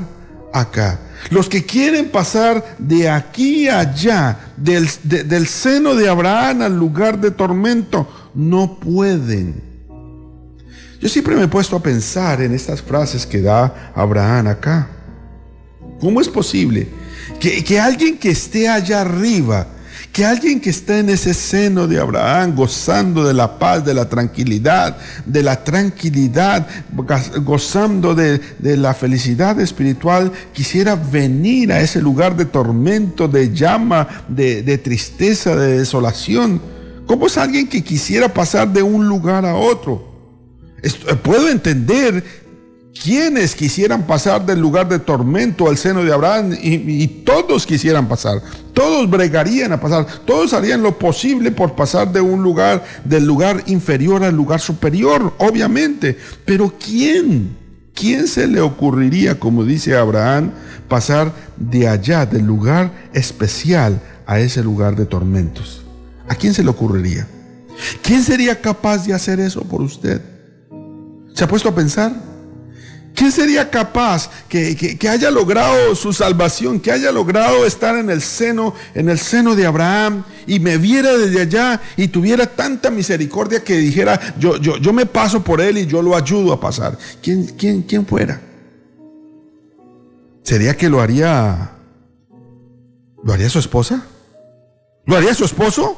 [0.52, 1.00] acá.
[1.30, 7.30] Los que quieren pasar de aquí a allá, del seno de Abraham al lugar de
[7.30, 9.71] tormento, no pueden
[11.02, 14.88] yo siempre me he puesto a pensar en estas frases que da Abraham acá.
[16.00, 16.86] ¿Cómo es posible
[17.40, 19.66] que, que alguien que esté allá arriba,
[20.12, 24.08] que alguien que está en ese seno de Abraham, gozando de la paz, de la
[24.08, 24.96] tranquilidad,
[25.26, 26.68] de la tranquilidad,
[27.42, 34.06] gozando de, de, la felicidad espiritual, quisiera venir a ese lugar de tormento, de llama,
[34.28, 36.62] de, de tristeza, de desolación.
[37.06, 40.11] ¿Cómo es alguien que quisiera pasar de un lugar a otro?
[41.22, 42.24] Puedo entender
[43.00, 48.42] quienes quisieran pasar del lugar de tormento al seno de Abraham y, todos quisieran pasar,
[48.74, 53.62] todos bregarían a pasar, todos harían lo posible por pasar de un lugar, del lugar
[53.66, 56.16] inferior al lugar superior, obviamente.
[56.44, 57.56] Pero ¿quién?
[57.94, 60.52] ¿Quién se le ocurriría, como dice Abraham,
[60.88, 65.82] pasar de allá, del lugar especial, a ese lugar de tormentos?
[66.28, 67.26] ¿A quién se le ocurriría?
[68.02, 70.31] ¿Quién sería capaz de hacer eso por usted?
[71.34, 72.12] ¿Se ha puesto a pensar?
[73.14, 78.22] ¿Quién sería capaz que, que, haya logrado su salvación, que haya logrado estar en el
[78.22, 83.62] seno, en el seno de Abraham y me viera desde allá y tuviera tanta misericordia
[83.62, 86.96] que dijera, yo, yo, yo me paso por él y yo lo ayudo a pasar?
[87.22, 88.40] ¿Quién, quién, quién fuera?
[90.42, 91.72] ¿Sería que lo haría,
[93.22, 94.06] lo haría su esposa?
[95.04, 95.96] ¿Lo haría su esposo?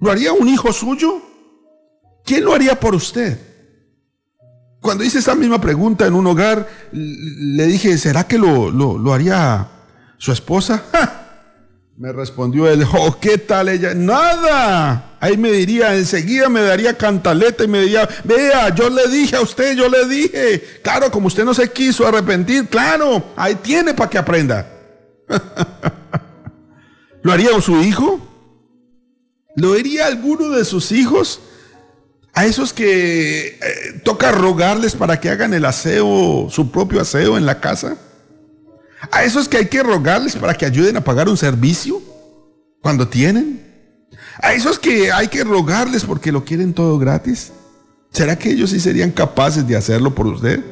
[0.00, 1.20] ¿Lo haría un hijo suyo?
[2.24, 3.45] ¿Quién lo haría por usted?
[4.86, 9.66] Cuando hice esa misma pregunta en un hogar, le dije, ¿será que lo, lo, haría
[10.16, 10.80] su esposa?
[11.98, 13.94] Me respondió él, oh, ¿qué tal ella?
[13.94, 15.16] Nada.
[15.18, 19.40] Ahí me diría, enseguida me daría cantaleta y me diría, vea, yo le dije a
[19.40, 20.80] usted, yo le dije.
[20.84, 24.70] Claro, como usted no se quiso arrepentir, claro, ahí tiene para que aprenda.
[27.22, 28.20] ¿Lo haría su hijo?
[29.56, 31.40] ¿Lo haría alguno de sus hijos?
[32.36, 33.58] A esos que eh,
[34.04, 37.96] toca rogarles para que hagan el aseo, su propio aseo en la casa.
[39.10, 42.02] A esos que hay que rogarles para que ayuden a pagar un servicio
[42.82, 43.62] cuando tienen.
[44.42, 47.52] A esos que hay que rogarles porque lo quieren todo gratis.
[48.12, 50.62] ¿Será que ellos sí serían capaces de hacerlo por usted?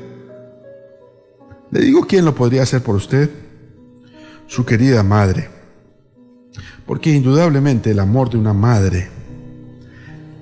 [1.71, 3.31] Le digo quién lo podría hacer por usted.
[4.47, 5.49] Su querida madre.
[6.85, 9.09] Porque indudablemente el amor de una madre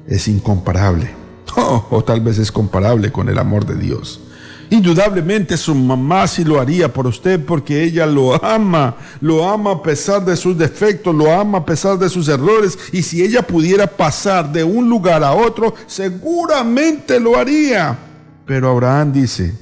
[0.07, 1.11] es incomparable.
[1.55, 4.23] Oh, o tal vez es comparable con el amor de Dios.
[4.73, 9.83] Indudablemente su mamá sí lo haría por usted porque ella lo ama, lo ama a
[9.83, 12.79] pesar de sus defectos, lo ama a pesar de sus errores.
[12.91, 17.99] Y si ella pudiera pasar de un lugar a otro, seguramente lo haría.
[18.47, 19.55] Pero Abraham dice,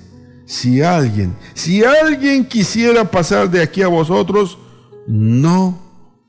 [0.46, 4.58] si alguien, si alguien quisiera pasar de aquí a vosotros,
[5.08, 5.76] no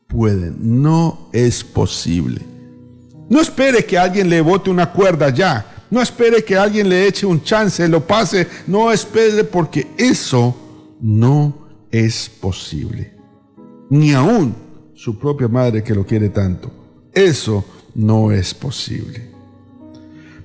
[0.07, 2.50] pueden, no es posible.
[3.31, 5.85] No espere que alguien le bote una cuerda ya.
[5.89, 8.45] No espere que alguien le eche un chance, lo pase.
[8.67, 10.53] No espere porque eso
[10.99, 13.13] no es posible.
[13.89, 14.53] Ni aún
[14.93, 16.73] su propia madre que lo quiere tanto.
[17.13, 17.63] Eso
[17.95, 19.31] no es posible.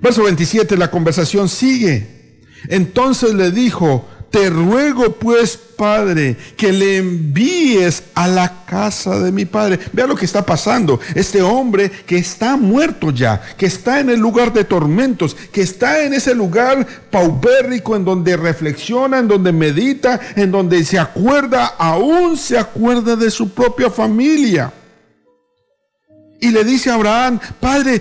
[0.01, 2.45] Verso 27, la conversación sigue.
[2.69, 9.45] Entonces le dijo, te ruego pues, Padre, que le envíes a la casa de mi
[9.45, 9.79] Padre.
[9.93, 11.01] Vea lo que está pasando.
[11.15, 16.03] Este hombre que está muerto ya, que está en el lugar de tormentos, que está
[16.03, 22.37] en ese lugar paupérrico en donde reflexiona, en donde medita, en donde se acuerda, aún
[22.37, 24.73] se acuerda de su propia familia.
[26.41, 28.01] Y le dice a Abraham, Padre,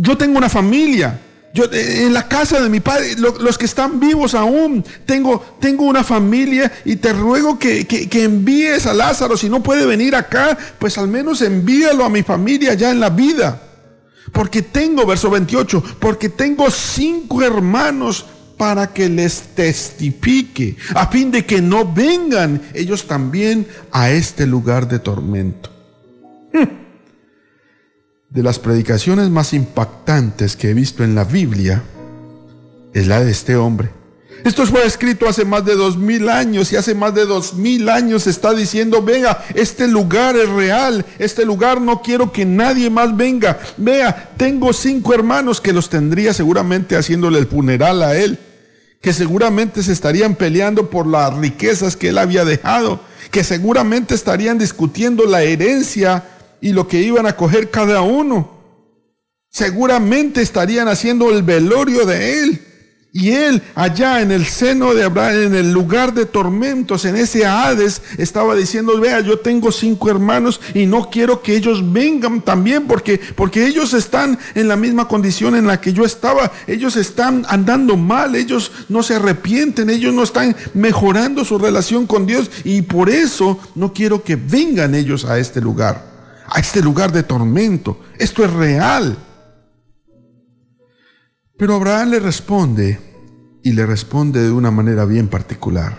[0.00, 1.20] yo tengo una familia.
[1.54, 5.84] Yo, eh, en la casa de mi padre, los que están vivos aún, tengo, tengo
[5.84, 9.36] una familia y te ruego que, que, que, envíes a Lázaro.
[9.36, 13.10] Si no puede venir acá, pues al menos envíalo a mi familia ya en la
[13.10, 13.62] vida.
[14.32, 18.26] Porque tengo, verso 28, porque tengo cinco hermanos
[18.58, 24.88] para que les testifique, a fin de que no vengan ellos también a este lugar
[24.88, 25.70] de tormento.
[28.30, 31.82] De las predicaciones más impactantes que he visto en la Biblia
[32.92, 33.88] es la de este hombre.
[34.44, 37.88] Esto fue escrito hace más de dos mil años y hace más de dos mil
[37.88, 43.16] años está diciendo, venga, este lugar es real, este lugar no quiero que nadie más
[43.16, 43.58] venga.
[43.78, 48.38] Vea, tengo cinco hermanos que los tendría seguramente haciéndole el funeral a él,
[49.00, 53.00] que seguramente se estarían peleando por las riquezas que él había dejado,
[53.30, 56.24] que seguramente estarían discutiendo la herencia
[56.60, 58.58] y lo que iban a coger cada uno.
[59.50, 62.68] Seguramente estarían haciendo el velorio de él.
[63.10, 67.46] Y él allá en el seno de Abraham, en el lugar de tormentos, en ese
[67.46, 72.86] Hades, estaba diciendo, vea, yo tengo cinco hermanos y no quiero que ellos vengan también
[72.86, 76.52] porque, porque ellos están en la misma condición en la que yo estaba.
[76.66, 82.26] Ellos están andando mal, ellos no se arrepienten, ellos no están mejorando su relación con
[82.26, 86.17] Dios y por eso no quiero que vengan ellos a este lugar,
[86.50, 88.00] a este lugar de tormento.
[88.18, 89.16] Esto es real.
[91.56, 93.08] Pero Abraham le responde,
[93.62, 95.98] y le responde de una manera bien particular.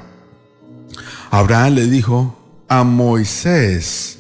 [1.30, 4.20] Abraham le dijo, a Moisés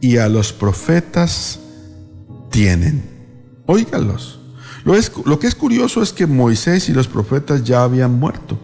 [0.00, 1.60] y a los profetas
[2.50, 3.02] tienen.
[3.66, 4.40] Óigalos.
[4.84, 4.94] Lo,
[5.24, 8.58] lo que es curioso es que Moisés y los profetas ya habían muerto.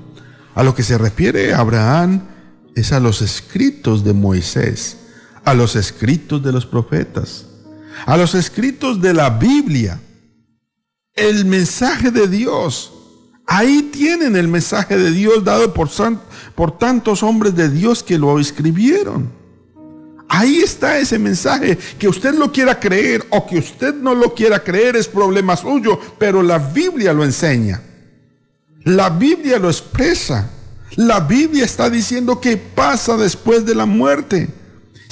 [0.54, 2.22] A lo que se refiere Abraham
[2.74, 4.96] es a los escritos de Moisés,
[5.44, 7.46] a los escritos de los profetas,
[8.06, 10.00] a los escritos de la Biblia
[11.14, 12.92] el mensaje de Dios.
[13.46, 15.88] Ahí tienen el mensaje de Dios dado por,
[16.54, 19.30] por tantos hombres de Dios que lo escribieron.
[20.28, 21.76] Ahí está ese mensaje.
[21.98, 25.98] Que usted lo quiera creer o que usted no lo quiera creer es problema suyo,
[26.18, 27.82] pero la Biblia lo enseña.
[28.84, 30.48] La Biblia lo expresa.
[30.94, 34.48] La Biblia está diciendo qué pasa después de la muerte.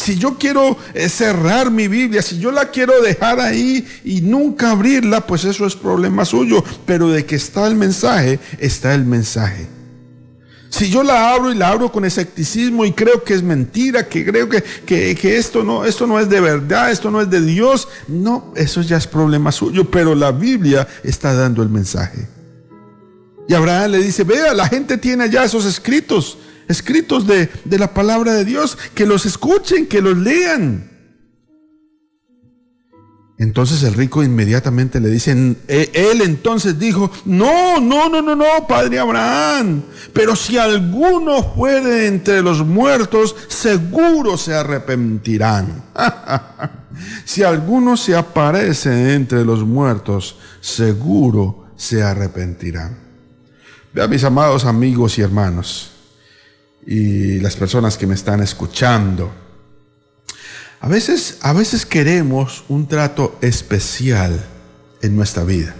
[0.08, 4.70] Si yo quiero eh, cerrar mi Biblia, si yo la quiero dejar ahí y nunca
[4.70, 6.64] abrirla, pues eso es problema suyo.
[6.86, 9.66] Pero de que está el mensaje, está el mensaje.
[10.70, 14.24] Si yo la abro y la abro con escepticismo y creo que es mentira, que
[14.24, 17.86] creo que, que, esto, no, esto no es de verdad, esto no es de Dios,
[18.08, 19.90] no, eso ya es problema suyo.
[19.90, 22.26] Pero la Biblia está dando el mensaje.
[23.46, 26.38] Y Abraham le dice, vea, la gente tiene allá esos escritos
[26.68, 30.90] escritos de, la palabra de Dios, que los escuchen, que los lean.
[33.38, 38.66] Entonces el rico inmediatamente le dice, e, él entonces dijo, no, no, no, no, no,
[38.66, 45.84] padre Abraham, pero si alguno fuere entre los muertos, seguro se arrepentirán.
[47.24, 52.98] si alguno se aparece entre los muertos, seguro se arrepentirán.
[53.92, 55.92] Vea mis amados amigos y hermanos,
[56.86, 59.32] y las personas que me están escuchando.
[60.80, 64.44] A veces, a veces queremos un trato especial
[65.02, 65.74] en nuestra vida.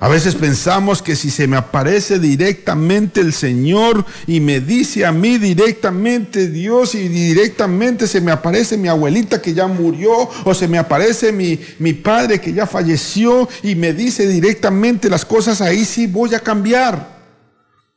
[0.00, 5.12] A veces pensamos que si se me aparece directamente el Señor y me dice a
[5.12, 10.68] mí directamente Dios y directamente se me aparece mi abuelita que ya murió o se
[10.68, 15.86] me aparece mi, mi padre que ya falleció y me dice directamente las cosas, ahí
[15.86, 17.14] sí voy a cambiar.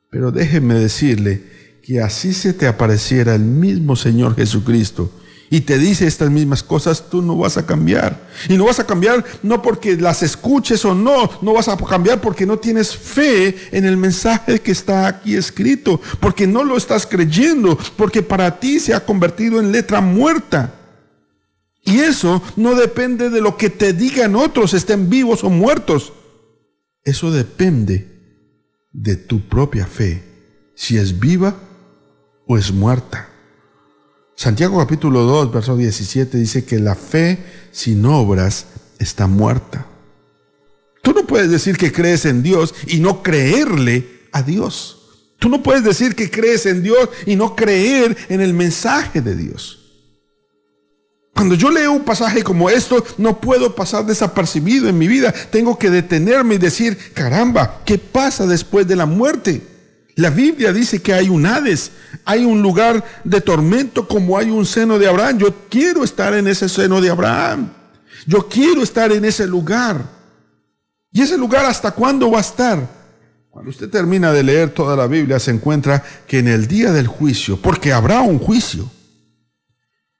[0.09, 1.56] Pero déjeme decirle
[1.87, 5.09] que así se te apareciera el mismo Señor Jesucristo
[5.49, 8.27] y te dice estas mismas cosas, tú no vas a cambiar.
[8.49, 12.19] Y no vas a cambiar no porque las escuches o no, no vas a cambiar
[12.19, 17.07] porque no tienes fe en el mensaje que está aquí escrito, porque no lo estás
[17.07, 20.73] creyendo, porque para ti se ha convertido en letra muerta.
[21.85, 26.11] Y eso no depende de lo que te digan otros, estén vivos o muertos.
[27.05, 28.09] Eso depende
[28.91, 30.21] de tu propia fe,
[30.75, 31.55] si es viva
[32.47, 33.29] o es muerta.
[34.35, 37.39] Santiago capítulo 2, verso 17 dice que la fe
[37.71, 38.67] sin obras
[38.99, 39.85] está muerta.
[41.01, 44.93] Tú no puedes decir que crees en Dios y no creerle a Dios.
[45.39, 49.35] Tú no puedes decir que crees en Dios y no creer en el mensaje de
[49.35, 49.79] Dios.
[51.33, 55.31] Cuando yo leo un pasaje como esto, no puedo pasar desapercibido en mi vida.
[55.51, 59.61] Tengo que detenerme y decir, caramba, ¿qué pasa después de la muerte?
[60.17, 61.91] La Biblia dice que hay un Hades,
[62.25, 65.37] hay un lugar de tormento como hay un seno de Abraham.
[65.37, 67.69] Yo quiero estar en ese seno de Abraham.
[68.25, 70.01] Yo quiero estar en ese lugar.
[71.11, 72.89] ¿Y ese lugar hasta cuándo va a estar?
[73.51, 77.05] Cuando usted termina de leer toda la Biblia se encuentra que en el día del
[77.05, 78.89] juicio, porque habrá un juicio,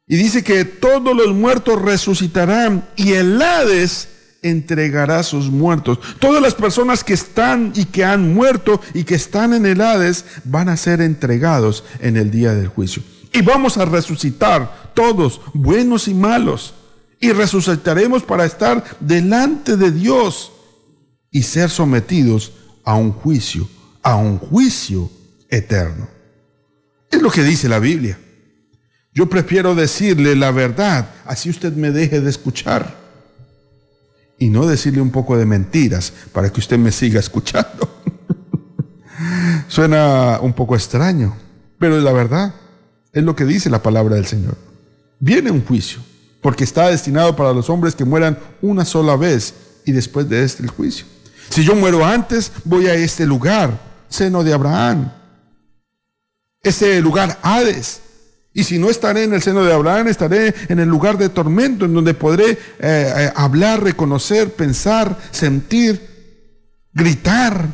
[0.06, 4.10] y dice que todos los muertos resucitarán y el Hades
[4.42, 6.00] entregará sus muertos.
[6.20, 10.26] Todas las personas que están y que han muerto y que están en el Hades
[10.44, 13.04] van a ser entregados en el día del juicio.
[13.34, 16.74] Y vamos a resucitar todos, buenos y malos.
[17.20, 20.52] Y resucitaremos para estar delante de Dios
[21.32, 23.68] y ser sometidos a un juicio,
[24.04, 25.10] a un juicio
[25.50, 26.08] eterno.
[27.10, 28.20] Es lo que dice la Biblia.
[29.14, 33.07] Yo prefiero decirle la verdad, así usted me deje de escuchar
[34.40, 37.90] y no decirle un poco de mentiras para que usted me siga escuchando.
[39.68, 41.36] Suena un poco extraño,
[41.80, 42.54] pero la verdad.
[43.14, 44.56] Es lo que dice la palabra del Señor.
[45.20, 46.00] Viene un juicio,
[46.42, 50.62] porque está destinado para los hombres que mueran una sola vez y después de este
[50.62, 51.06] el juicio.
[51.50, 53.80] Si yo muero antes, voy a este lugar,
[54.10, 55.12] seno de Abraham.
[56.62, 58.02] Ese lugar Hades.
[58.58, 61.86] Y si no estaré en el seno de Abraham, estaré en el lugar de tormento,
[61.86, 66.02] en donde podré eh, eh, hablar, reconocer, pensar, sentir,
[66.92, 67.68] gritar.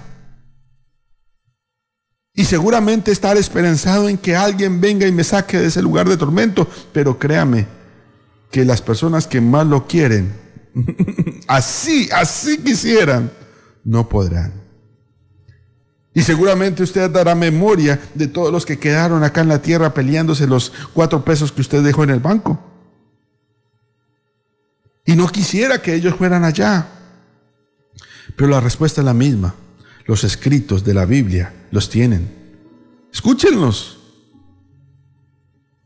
[2.34, 6.18] Y seguramente estar esperanzado en que alguien venga y me saque de ese lugar de
[6.18, 6.68] tormento.
[6.92, 7.66] Pero créame
[8.52, 10.34] que las personas que más lo quieren,
[11.48, 13.32] así, así quisieran,
[13.86, 14.63] no podrán.
[16.14, 20.46] Y seguramente usted dará memoria de todos los que quedaron acá en la tierra peleándose
[20.46, 22.60] los cuatro pesos que usted dejó en el banco.
[25.06, 26.88] Y no quisiera que ellos fueran allá.
[28.36, 29.56] Pero la respuesta es la misma.
[30.06, 32.30] Los escritos de la Biblia los tienen.
[33.12, 34.00] Escúchenlos.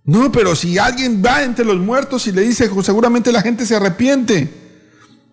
[0.04, 3.76] No, pero si alguien va entre los muertos y le dice, seguramente la gente se
[3.76, 4.50] arrepiente.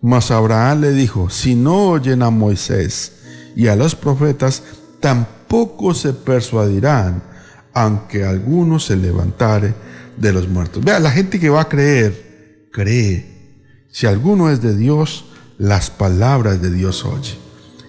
[0.01, 3.13] Mas Abraham le dijo, si no oyen a Moisés
[3.55, 4.63] y a los profetas,
[4.99, 7.21] tampoco se persuadirán,
[7.73, 9.73] aunque alguno se levantare
[10.17, 10.83] de los muertos.
[10.83, 13.35] Vea, la gente que va a creer, cree.
[13.91, 15.25] Si alguno es de Dios,
[15.57, 17.37] las palabras de Dios oye.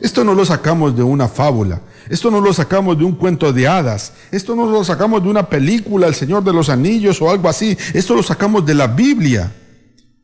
[0.00, 3.66] Esto no lo sacamos de una fábula, esto no lo sacamos de un cuento de
[3.66, 7.48] hadas, esto no lo sacamos de una película, El Señor de los Anillos o algo
[7.48, 9.52] así, esto lo sacamos de la Biblia.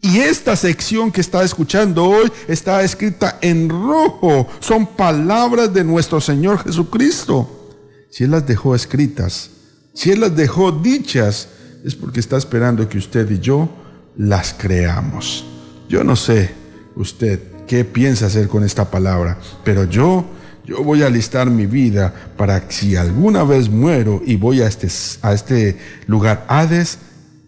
[0.04, 4.48] Y esta sección que está escuchando hoy está escrita en rojo.
[4.58, 7.76] Son palabras de nuestro Señor Jesucristo.
[8.10, 9.50] Si Él las dejó escritas,
[9.94, 11.48] si Él las dejó dichas,
[11.84, 13.68] es porque está esperando que usted y yo
[14.16, 15.44] las creamos.
[15.88, 16.50] Yo no sé
[16.96, 20.24] usted qué piensa hacer con esta palabra, pero yo,
[20.66, 24.66] yo voy a alistar mi vida para que si alguna vez muero y voy a
[24.66, 24.88] este,
[25.22, 25.78] a este
[26.08, 26.98] lugar Hades,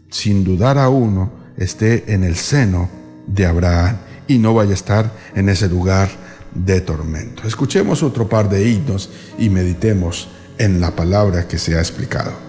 [0.09, 2.89] sin dudar a uno, esté en el seno
[3.27, 3.97] de Abraham
[4.27, 6.09] y no vaya a estar en ese lugar
[6.55, 7.47] de tormento.
[7.47, 10.29] Escuchemos otro par de himnos y meditemos
[10.59, 12.45] en la palabra que se ha explicado.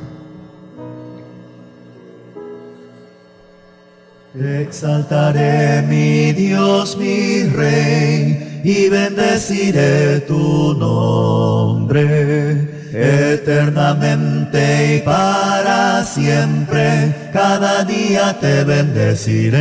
[4.37, 18.37] exaltaré mi Dios, mi Rey, y bendeciré tu nombre eternamente y para siempre, cada día
[18.39, 19.57] te bendeciré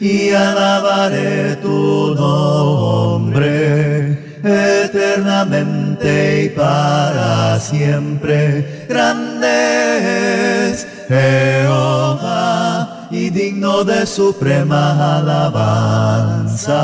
[0.00, 4.22] y alabaré tu nombre.
[4.44, 16.76] Eternamente y para siempre, grande es Jehová y digno de suprema alabanza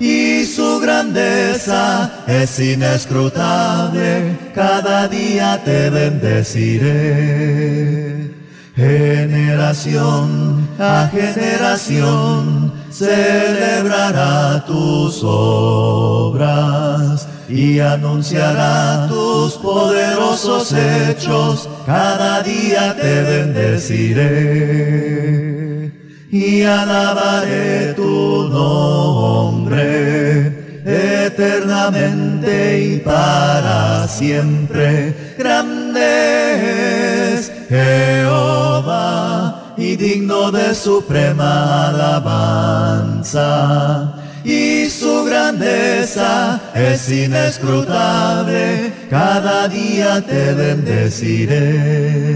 [0.00, 7.22] y su grandeza es inescrutable, cada día te bendeciré.
[8.74, 24.32] Generación a generación celebrará tus obras y anunciará tus poderosos hechos, cada día te bendeciré
[26.30, 35.14] y alabaré tu nombre eternamente y para siempre.
[35.38, 43.38] Grande es Jehová y digno de suprema alabanza.
[44.44, 52.32] Y su grandeza es inescrutable, cada día te bendeciré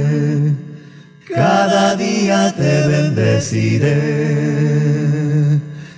[1.37, 3.93] cada día te bendeciré,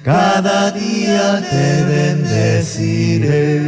[0.08, 3.60] cada día te bendeciré.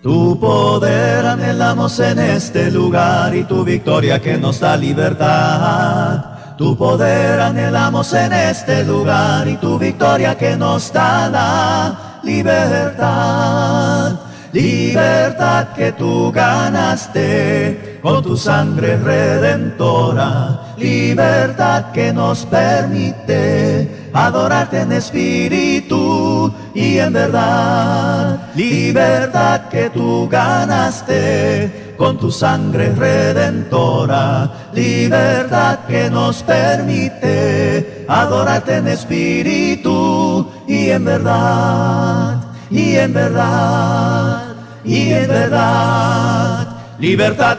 [0.00, 6.54] Tu poder anhelamos en este lugar y tu victoria que nos da libertad.
[6.56, 14.20] Tu poder anhelamos en este lugar y tu victoria que nos da la libertad
[14.52, 26.52] libertad que tú ganaste con tu sangre redentora, libertad que nos permite adorarte en espíritu
[26.74, 38.06] y en verdad, libertad que tú ganaste con tu sangre redentora, libertad que nos permite
[38.08, 42.44] adorarte en espíritu y en verdad.
[42.70, 44.54] Y en verdad,
[44.84, 46.68] y en verdad,
[47.00, 47.58] libertad.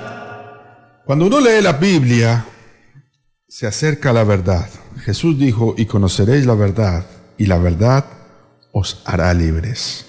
[1.04, 2.46] Cuando uno lee la Biblia,
[3.52, 4.70] se acerca la verdad.
[5.04, 7.06] Jesús dijo, y conoceréis la verdad,
[7.38, 8.06] y la verdad
[8.72, 10.06] os hará libres.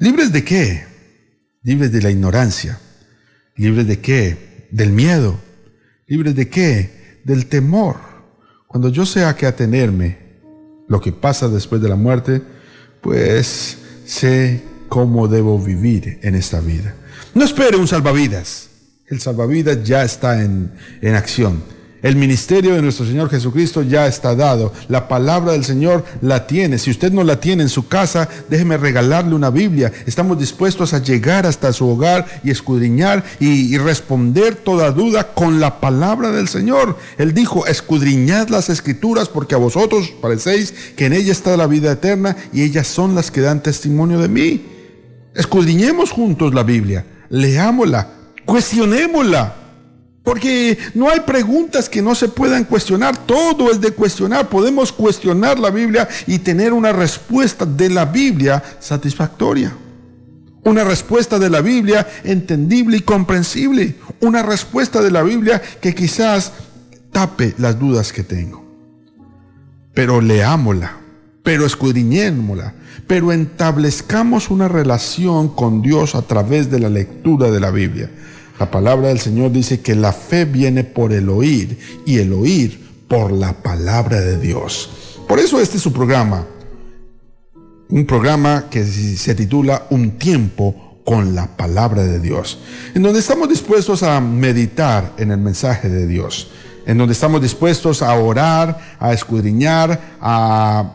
[0.00, 0.84] ¿Libres de qué?
[1.62, 2.80] Libres de la ignorancia.
[3.54, 4.66] ¿Libres de qué?
[4.72, 5.38] Del miedo.
[6.08, 7.20] ¿Libres de qué?
[7.22, 7.94] Del temor.
[8.66, 10.18] Cuando yo sé a qué atenerme,
[10.88, 12.42] lo que pasa después de la muerte,
[13.00, 16.96] pues sé cómo debo vivir en esta vida.
[17.34, 18.67] No espere un salvavidas.
[19.10, 21.62] El salvavidas ya está en, en acción.
[22.00, 24.72] El ministerio de nuestro Señor Jesucristo ya está dado.
[24.88, 26.78] La palabra del Señor la tiene.
[26.78, 29.92] Si usted no la tiene en su casa, déjeme regalarle una Biblia.
[30.06, 35.58] Estamos dispuestos a llegar hasta su hogar y escudriñar y, y responder toda duda con
[35.58, 36.96] la palabra del Señor.
[37.16, 41.90] Él dijo, escudriñad las escrituras porque a vosotros parecéis que en ella está la vida
[41.90, 44.66] eterna y ellas son las que dan testimonio de mí.
[45.34, 48.17] Escudriñemos juntos la Biblia, leámosla,
[48.48, 49.54] cuestionémosla.
[50.22, 54.48] Porque no hay preguntas que no se puedan cuestionar, todo es de cuestionar.
[54.48, 59.74] Podemos cuestionar la Biblia y tener una respuesta de la Biblia satisfactoria.
[60.64, 63.96] Una respuesta de la Biblia entendible y comprensible.
[64.20, 66.52] Una respuesta de la Biblia que quizás
[67.12, 68.64] tape las dudas que tengo.
[69.94, 70.96] Pero leámosla,
[71.42, 72.74] pero escudriñémosla,
[73.06, 78.10] pero entablezcamos una relación con Dios a través de la lectura de la Biblia.
[78.58, 82.88] La palabra del Señor dice que la fe viene por el oír y el oír
[83.06, 84.90] por la palabra de Dios.
[85.28, 86.44] Por eso este es su programa.
[87.88, 92.58] Un programa que se titula Un tiempo con la palabra de Dios.
[92.94, 96.50] En donde estamos dispuestos a meditar en el mensaje de Dios.
[96.84, 100.94] En donde estamos dispuestos a orar, a escudriñar, a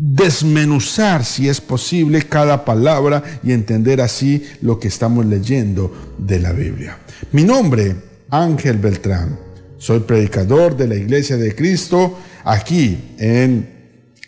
[0.00, 6.52] desmenuzar, si es posible, cada palabra y entender así lo que estamos leyendo de la
[6.52, 6.98] Biblia.
[7.32, 7.96] Mi nombre,
[8.30, 9.36] Ángel Beltrán.
[9.76, 13.68] Soy predicador de la Iglesia de Cristo aquí en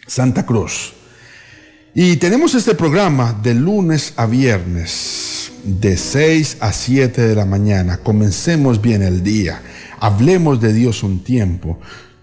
[0.06, 0.92] Santa Cruz.
[1.94, 7.98] Y tenemos este programa de lunes a viernes, de 6 a 7 de la mañana.
[7.98, 9.62] Comencemos bien el día.
[10.00, 11.78] Hablemos de Dios un tiempo.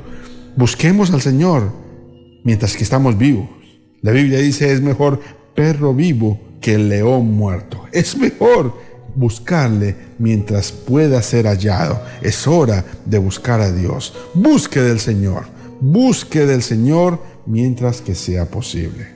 [0.55, 1.73] Busquemos al Señor
[2.45, 3.49] mientras que estamos vivos.
[4.01, 5.19] La Biblia dice es mejor
[5.55, 7.85] perro vivo que el león muerto.
[7.91, 8.73] Es mejor
[9.19, 12.01] buscarle mientras pueda ser hallado.
[12.21, 14.13] Es hora de buscar a Dios.
[14.33, 15.43] Busque del Señor.
[15.81, 19.07] Busque del Señor mientras que sea posible.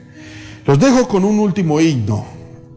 [0.66, 2.26] Los dejo con un último himno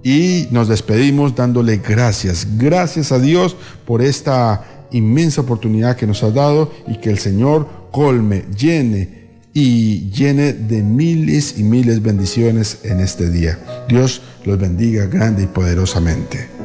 [0.03, 2.47] y nos despedimos dándole gracias.
[2.57, 7.67] Gracias a Dios por esta inmensa oportunidad que nos ha dado y que el Señor
[7.91, 9.17] colme, llene
[9.53, 13.59] y llene de miles y miles bendiciones en este día.
[13.89, 16.57] Dios los bendiga grande y poderosamente.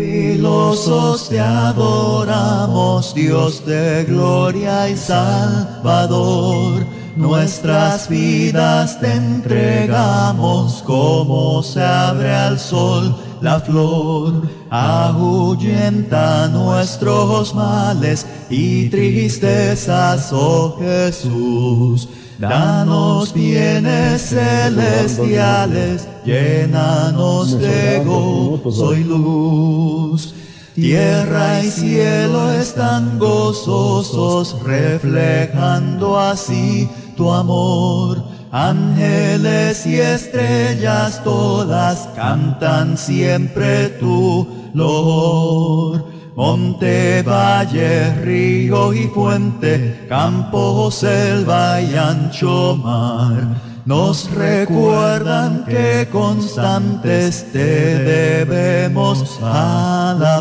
[0.00, 6.86] Jubilosos te adoramos, Dios de gloria y Salvador.
[7.16, 14.48] Nuestras vidas te entregamos como se abre al sol la flor.
[14.70, 22.08] Ahuyenta nuestros males y tristezas, oh Jesús.
[22.40, 30.34] Danos bienes celestiales, llénanos de gozo y luz.
[30.74, 38.24] Tierra y cielo están gozosos, reflejando así tu amor.
[38.50, 46.19] Ángeles y estrellas todas cantan siempre tu loor.
[46.40, 53.46] Monte, valle, río y fuente, campo, selva y ancho mar,
[53.84, 57.98] nos recuerdan que constantes te
[58.46, 60.38] debemos alabar.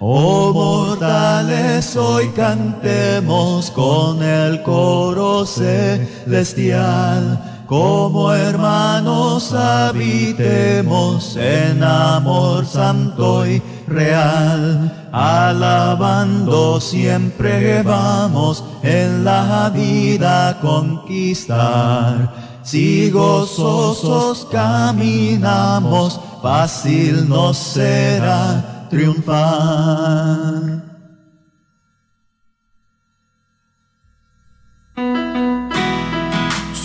[0.00, 13.60] Oh mortales, hoy cantemos con el coro celestial como hermanos habitemos en amor santo y
[13.86, 22.58] real, alabando siempre vamos en la vida conquistar.
[22.62, 30.82] Si gozosos caminamos, fácil nos será triunfar.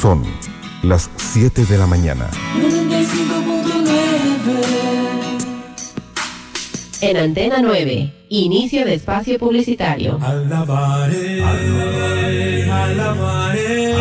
[0.02, 0.24] Son
[0.84, 2.30] las 7 de la mañana.
[2.56, 5.21] 95.9
[7.02, 10.20] En Antena 9, inicio de espacio publicitario.
[10.22, 13.94] Alabaré, alabaré, alabaré,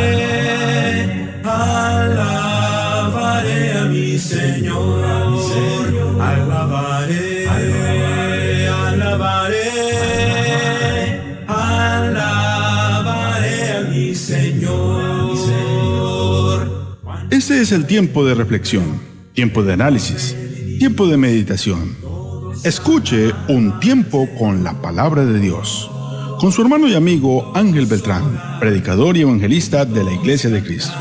[1.42, 2.92] alabaré
[3.72, 6.20] a mi Señor, a mi Señor.
[6.20, 9.70] Alabaré, alabaré, alabaré,
[11.48, 12.52] alabaré
[13.72, 16.98] a mi Señor, a mi Señor.
[17.30, 19.00] Este es el tiempo de reflexión,
[19.32, 20.36] tiempo de análisis,
[20.78, 22.09] tiempo de meditación.
[22.62, 25.90] Escuche un tiempo con la palabra de Dios,
[26.38, 30.92] con su hermano y amigo Ángel Beltrán, predicador y evangelista de la Iglesia de Cristo.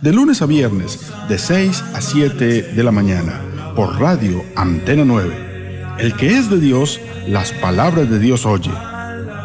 [0.00, 3.40] De lunes a viernes, de 6 a 7 de la mañana,
[3.74, 5.96] por radio Antena 9.
[5.98, 8.70] El que es de Dios, las palabras de Dios oye.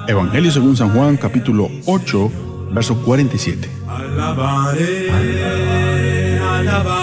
[0.07, 2.31] Evangelio según San Juan capítulo 8,
[2.71, 3.67] verso 47.
[3.87, 6.96] Alabaré, alabaré,